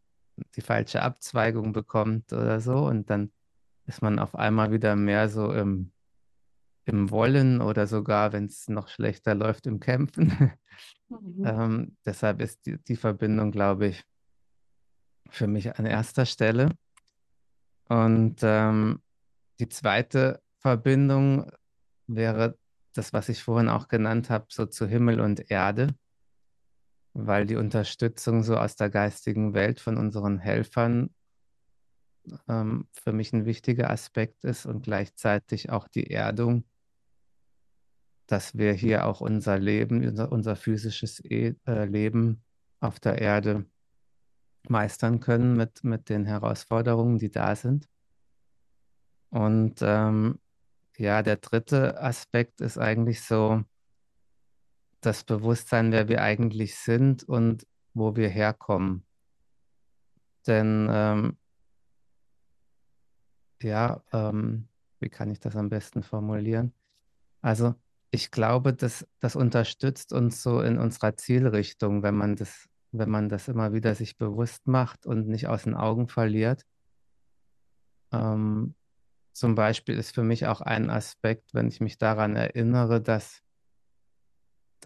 die 0.54 0.60
falsche 0.60 1.02
Abzweigung 1.02 1.72
bekommt 1.72 2.32
oder 2.32 2.60
so. 2.60 2.86
Und 2.86 3.10
dann 3.10 3.32
ist 3.86 4.02
man 4.02 4.18
auf 4.18 4.34
einmal 4.34 4.72
wieder 4.72 4.96
mehr 4.96 5.28
so 5.28 5.52
im, 5.52 5.92
im 6.84 7.10
Wollen 7.10 7.60
oder 7.60 7.86
sogar, 7.86 8.32
wenn 8.32 8.46
es 8.46 8.68
noch 8.68 8.88
schlechter 8.88 9.34
läuft, 9.34 9.66
im 9.66 9.80
Kämpfen. 9.80 10.56
Mhm. 11.08 11.44
ähm, 11.46 11.96
deshalb 12.04 12.40
ist 12.40 12.66
die, 12.66 12.78
die 12.78 12.96
Verbindung, 12.96 13.50
glaube 13.50 13.88
ich, 13.88 14.04
für 15.30 15.46
mich 15.46 15.78
an 15.78 15.86
erster 15.86 16.26
Stelle. 16.26 16.70
Und 17.88 18.38
ähm, 18.42 19.00
die 19.60 19.68
zweite 19.68 20.42
Verbindung 20.58 21.50
wäre 22.06 22.58
das, 22.92 23.12
was 23.12 23.28
ich 23.28 23.42
vorhin 23.42 23.68
auch 23.68 23.88
genannt 23.88 24.30
habe, 24.30 24.46
so 24.48 24.66
zu 24.66 24.86
Himmel 24.86 25.20
und 25.20 25.50
Erde 25.50 25.94
weil 27.18 27.46
die 27.46 27.56
Unterstützung 27.56 28.42
so 28.42 28.56
aus 28.56 28.76
der 28.76 28.90
geistigen 28.90 29.54
Welt 29.54 29.80
von 29.80 29.96
unseren 29.96 30.38
Helfern 30.38 31.10
ähm, 32.48 32.86
für 32.92 33.12
mich 33.12 33.32
ein 33.32 33.46
wichtiger 33.46 33.90
Aspekt 33.90 34.44
ist 34.44 34.66
und 34.66 34.82
gleichzeitig 34.82 35.70
auch 35.70 35.88
die 35.88 36.10
Erdung, 36.10 36.64
dass 38.26 38.58
wir 38.58 38.72
hier 38.72 39.06
auch 39.06 39.20
unser 39.20 39.58
Leben, 39.58 40.06
unser, 40.06 40.30
unser 40.30 40.56
physisches 40.56 41.24
e 41.24 41.54
äh, 41.66 41.84
Leben 41.86 42.42
auf 42.80 43.00
der 43.00 43.18
Erde 43.18 43.64
meistern 44.68 45.20
können 45.20 45.56
mit, 45.56 45.84
mit 45.84 46.08
den 46.08 46.26
Herausforderungen, 46.26 47.18
die 47.18 47.30
da 47.30 47.54
sind. 47.56 47.88
Und 49.30 49.76
ähm, 49.80 50.38
ja, 50.98 51.22
der 51.22 51.36
dritte 51.36 52.00
Aspekt 52.00 52.60
ist 52.60 52.78
eigentlich 52.78 53.22
so, 53.22 53.64
das 55.06 55.24
Bewusstsein, 55.24 55.92
wer 55.92 56.08
wir 56.08 56.22
eigentlich 56.22 56.76
sind 56.76 57.22
und 57.24 57.66
wo 57.94 58.16
wir 58.16 58.28
herkommen. 58.28 59.06
Denn 60.46 60.88
ähm, 60.90 61.36
ja, 63.62 64.02
ähm, 64.12 64.68
wie 65.00 65.08
kann 65.08 65.30
ich 65.30 65.40
das 65.40 65.56
am 65.56 65.68
besten 65.68 66.02
formulieren? 66.02 66.72
Also 67.40 67.74
ich 68.10 68.30
glaube, 68.30 68.72
dass 68.74 69.06
das 69.20 69.36
unterstützt 69.36 70.12
uns 70.12 70.42
so 70.42 70.60
in 70.60 70.78
unserer 70.78 71.16
Zielrichtung, 71.16 72.02
wenn 72.02 72.16
man 72.16 72.36
das, 72.36 72.68
wenn 72.92 73.10
man 73.10 73.28
das 73.28 73.48
immer 73.48 73.72
wieder 73.72 73.94
sich 73.94 74.16
bewusst 74.16 74.66
macht 74.66 75.06
und 75.06 75.28
nicht 75.28 75.48
aus 75.48 75.64
den 75.64 75.74
Augen 75.74 76.08
verliert. 76.08 76.64
Ähm, 78.12 78.74
zum 79.32 79.54
Beispiel 79.54 79.98
ist 79.98 80.14
für 80.14 80.22
mich 80.22 80.46
auch 80.46 80.60
ein 80.60 80.90
Aspekt, 80.90 81.52
wenn 81.52 81.68
ich 81.68 81.80
mich 81.80 81.98
daran 81.98 82.36
erinnere, 82.36 83.02
dass 83.02 83.42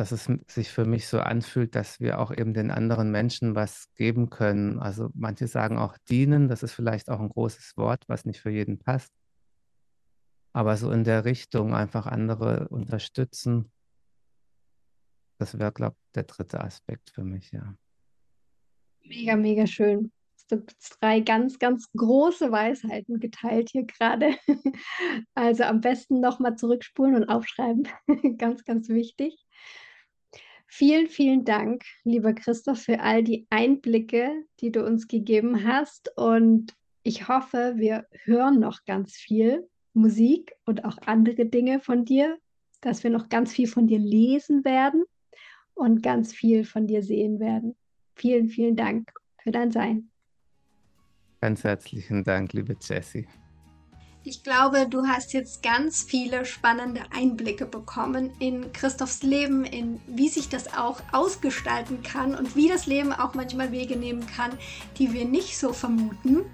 dass 0.00 0.12
es 0.12 0.30
sich 0.46 0.70
für 0.70 0.86
mich 0.86 1.06
so 1.08 1.20
anfühlt, 1.20 1.74
dass 1.74 2.00
wir 2.00 2.20
auch 2.20 2.30
eben 2.34 2.54
den 2.54 2.70
anderen 2.70 3.10
Menschen 3.10 3.54
was 3.54 3.92
geben 3.96 4.30
können. 4.30 4.78
Also 4.78 5.10
manche 5.12 5.46
sagen 5.46 5.76
auch 5.76 5.98
dienen, 6.08 6.48
das 6.48 6.62
ist 6.62 6.72
vielleicht 6.72 7.10
auch 7.10 7.20
ein 7.20 7.28
großes 7.28 7.76
Wort, 7.76 8.04
was 8.06 8.24
nicht 8.24 8.40
für 8.40 8.48
jeden 8.48 8.78
passt. 8.78 9.12
Aber 10.54 10.78
so 10.78 10.90
in 10.90 11.04
der 11.04 11.26
Richtung 11.26 11.74
einfach 11.74 12.06
andere 12.06 12.68
unterstützen, 12.68 13.70
das 15.38 15.58
wäre, 15.58 15.70
glaube 15.70 15.96
ich, 15.98 16.12
der 16.12 16.22
dritte 16.22 16.62
Aspekt 16.62 17.10
für 17.10 17.22
mich, 17.22 17.52
ja. 17.52 17.74
Mega, 19.04 19.36
mega 19.36 19.66
schön. 19.66 20.10
Du 20.48 20.64
hast 20.66 20.96
drei 21.02 21.20
ganz, 21.20 21.58
ganz 21.58 21.92
große 21.94 22.50
Weisheiten 22.50 23.20
geteilt 23.20 23.68
hier 23.70 23.84
gerade. 23.84 24.30
Also 25.34 25.64
am 25.64 25.82
besten 25.82 26.20
nochmal 26.20 26.56
zurückspulen 26.56 27.14
und 27.16 27.24
aufschreiben. 27.28 27.86
Ganz, 28.38 28.64
ganz 28.64 28.88
wichtig. 28.88 29.46
Vielen, 30.72 31.08
vielen 31.08 31.44
Dank, 31.44 31.82
lieber 32.04 32.32
Christoph, 32.32 32.82
für 32.82 33.00
all 33.00 33.24
die 33.24 33.44
Einblicke, 33.50 34.44
die 34.60 34.70
du 34.70 34.86
uns 34.86 35.08
gegeben 35.08 35.66
hast. 35.66 36.16
Und 36.16 36.76
ich 37.02 37.26
hoffe, 37.26 37.74
wir 37.76 38.06
hören 38.24 38.60
noch 38.60 38.84
ganz 38.84 39.16
viel 39.16 39.68
Musik 39.94 40.52
und 40.66 40.84
auch 40.84 40.96
andere 41.06 41.46
Dinge 41.46 41.80
von 41.80 42.04
dir, 42.04 42.38
dass 42.82 43.02
wir 43.02 43.10
noch 43.10 43.28
ganz 43.28 43.52
viel 43.52 43.66
von 43.66 43.88
dir 43.88 43.98
lesen 43.98 44.64
werden 44.64 45.04
und 45.74 46.04
ganz 46.04 46.32
viel 46.32 46.64
von 46.64 46.86
dir 46.86 47.02
sehen 47.02 47.40
werden. 47.40 47.74
Vielen, 48.14 48.48
vielen 48.48 48.76
Dank 48.76 49.10
für 49.42 49.50
dein 49.50 49.72
Sein. 49.72 50.12
Ganz 51.40 51.64
herzlichen 51.64 52.22
Dank, 52.22 52.52
liebe 52.52 52.76
Jessie. 52.80 53.26
Ich 54.22 54.42
glaube, 54.42 54.86
du 54.86 55.06
hast 55.06 55.32
jetzt 55.32 55.62
ganz 55.62 56.02
viele 56.02 56.44
spannende 56.44 57.00
Einblicke 57.10 57.64
bekommen 57.64 58.30
in 58.38 58.70
Christophs 58.74 59.22
Leben, 59.22 59.64
in 59.64 59.98
wie 60.06 60.28
sich 60.28 60.50
das 60.50 60.74
auch 60.74 61.00
ausgestalten 61.10 62.02
kann 62.02 62.34
und 62.34 62.54
wie 62.54 62.68
das 62.68 62.84
Leben 62.84 63.14
auch 63.14 63.32
manchmal 63.32 63.72
Wege 63.72 63.96
nehmen 63.96 64.26
kann, 64.26 64.50
die 64.98 65.14
wir 65.14 65.24
nicht 65.24 65.56
so 65.56 65.72
vermuten. 65.72 66.44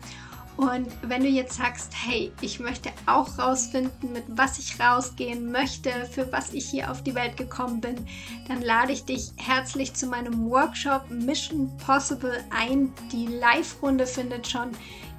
Und 0.56 0.86
wenn 1.02 1.22
du 1.22 1.28
jetzt 1.28 1.56
sagst, 1.56 1.92
hey, 1.92 2.32
ich 2.40 2.60
möchte 2.60 2.90
auch 3.04 3.36
rausfinden, 3.36 4.12
mit 4.12 4.24
was 4.28 4.58
ich 4.58 4.80
rausgehen 4.80 5.50
möchte, 5.50 5.90
für 6.10 6.30
was 6.32 6.54
ich 6.54 6.70
hier 6.70 6.90
auf 6.90 7.02
die 7.02 7.14
Welt 7.14 7.36
gekommen 7.36 7.80
bin, 7.80 8.06
dann 8.48 8.62
lade 8.62 8.92
ich 8.92 9.04
dich 9.04 9.32
herzlich 9.36 9.92
zu 9.92 10.06
meinem 10.06 10.48
Workshop 10.48 11.10
Mission 11.10 11.76
Possible 11.78 12.42
ein. 12.50 12.92
Die 13.12 13.26
Live-Runde 13.26 14.06
findet 14.06 14.48
schon 14.48 14.70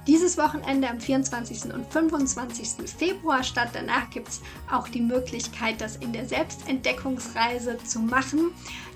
dieses 0.08 0.38
Wochenende 0.38 0.88
am 0.88 0.98
24. 0.98 1.72
und 1.74 1.86
25. 1.92 2.90
Februar 2.90 3.44
statt. 3.44 3.68
Danach 3.74 4.08
gibt 4.10 4.28
es 4.28 4.40
auch 4.72 4.88
die 4.88 5.02
Möglichkeit, 5.02 5.80
das 5.80 5.96
in 5.96 6.12
der 6.12 6.26
Selbstentdeckungsreise 6.26 7.76
zu 7.84 8.00
machen. 8.00 8.50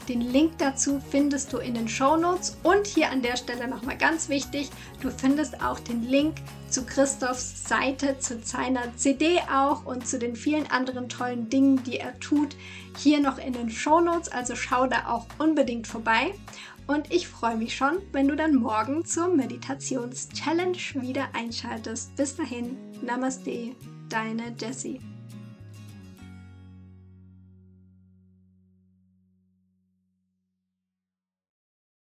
Den 0.08 0.20
Link 0.20 0.58
dazu 0.58 1.00
findest 1.10 1.52
du 1.52 1.58
in 1.58 1.74
den 1.74 1.86
Show 1.86 2.16
Notes 2.16 2.56
und 2.64 2.86
hier 2.86 3.10
an 3.10 3.22
der 3.22 3.36
Stelle 3.36 3.68
nochmal 3.68 3.96
ganz 3.96 4.28
wichtig, 4.28 4.70
du 5.00 5.10
findest 5.10 5.62
auch 5.62 5.78
den 5.78 6.02
Link 6.02 6.34
zu 6.68 6.84
Christophs 6.84 7.68
Seite, 7.68 8.18
zu 8.18 8.40
seiner 8.42 8.96
CD 8.96 9.38
auch 9.52 9.84
und 9.84 10.08
zu 10.08 10.18
den 10.18 10.34
vielen 10.34 10.68
anderen 10.70 11.08
tollen 11.08 11.50
Dingen, 11.50 11.84
die 11.84 11.98
er 11.98 12.18
tut, 12.18 12.56
hier 12.96 13.20
noch 13.20 13.38
in 13.38 13.52
den 13.52 13.70
Show 13.70 14.00
Notes. 14.00 14.30
Also 14.30 14.56
schau 14.56 14.86
da 14.86 15.06
auch 15.06 15.26
unbedingt 15.38 15.86
vorbei. 15.86 16.34
Und 16.86 17.12
ich 17.12 17.28
freue 17.28 17.56
mich 17.56 17.76
schon, 17.76 17.98
wenn 18.12 18.28
du 18.28 18.36
dann 18.36 18.56
morgen 18.56 19.04
zur 19.04 19.28
Meditations-Challenge 19.28 20.78
wieder 20.94 21.28
einschaltest. 21.34 22.16
Bis 22.16 22.36
dahin, 22.36 22.76
Namaste, 23.02 23.74
deine 24.08 24.54
Jessie. 24.60 25.00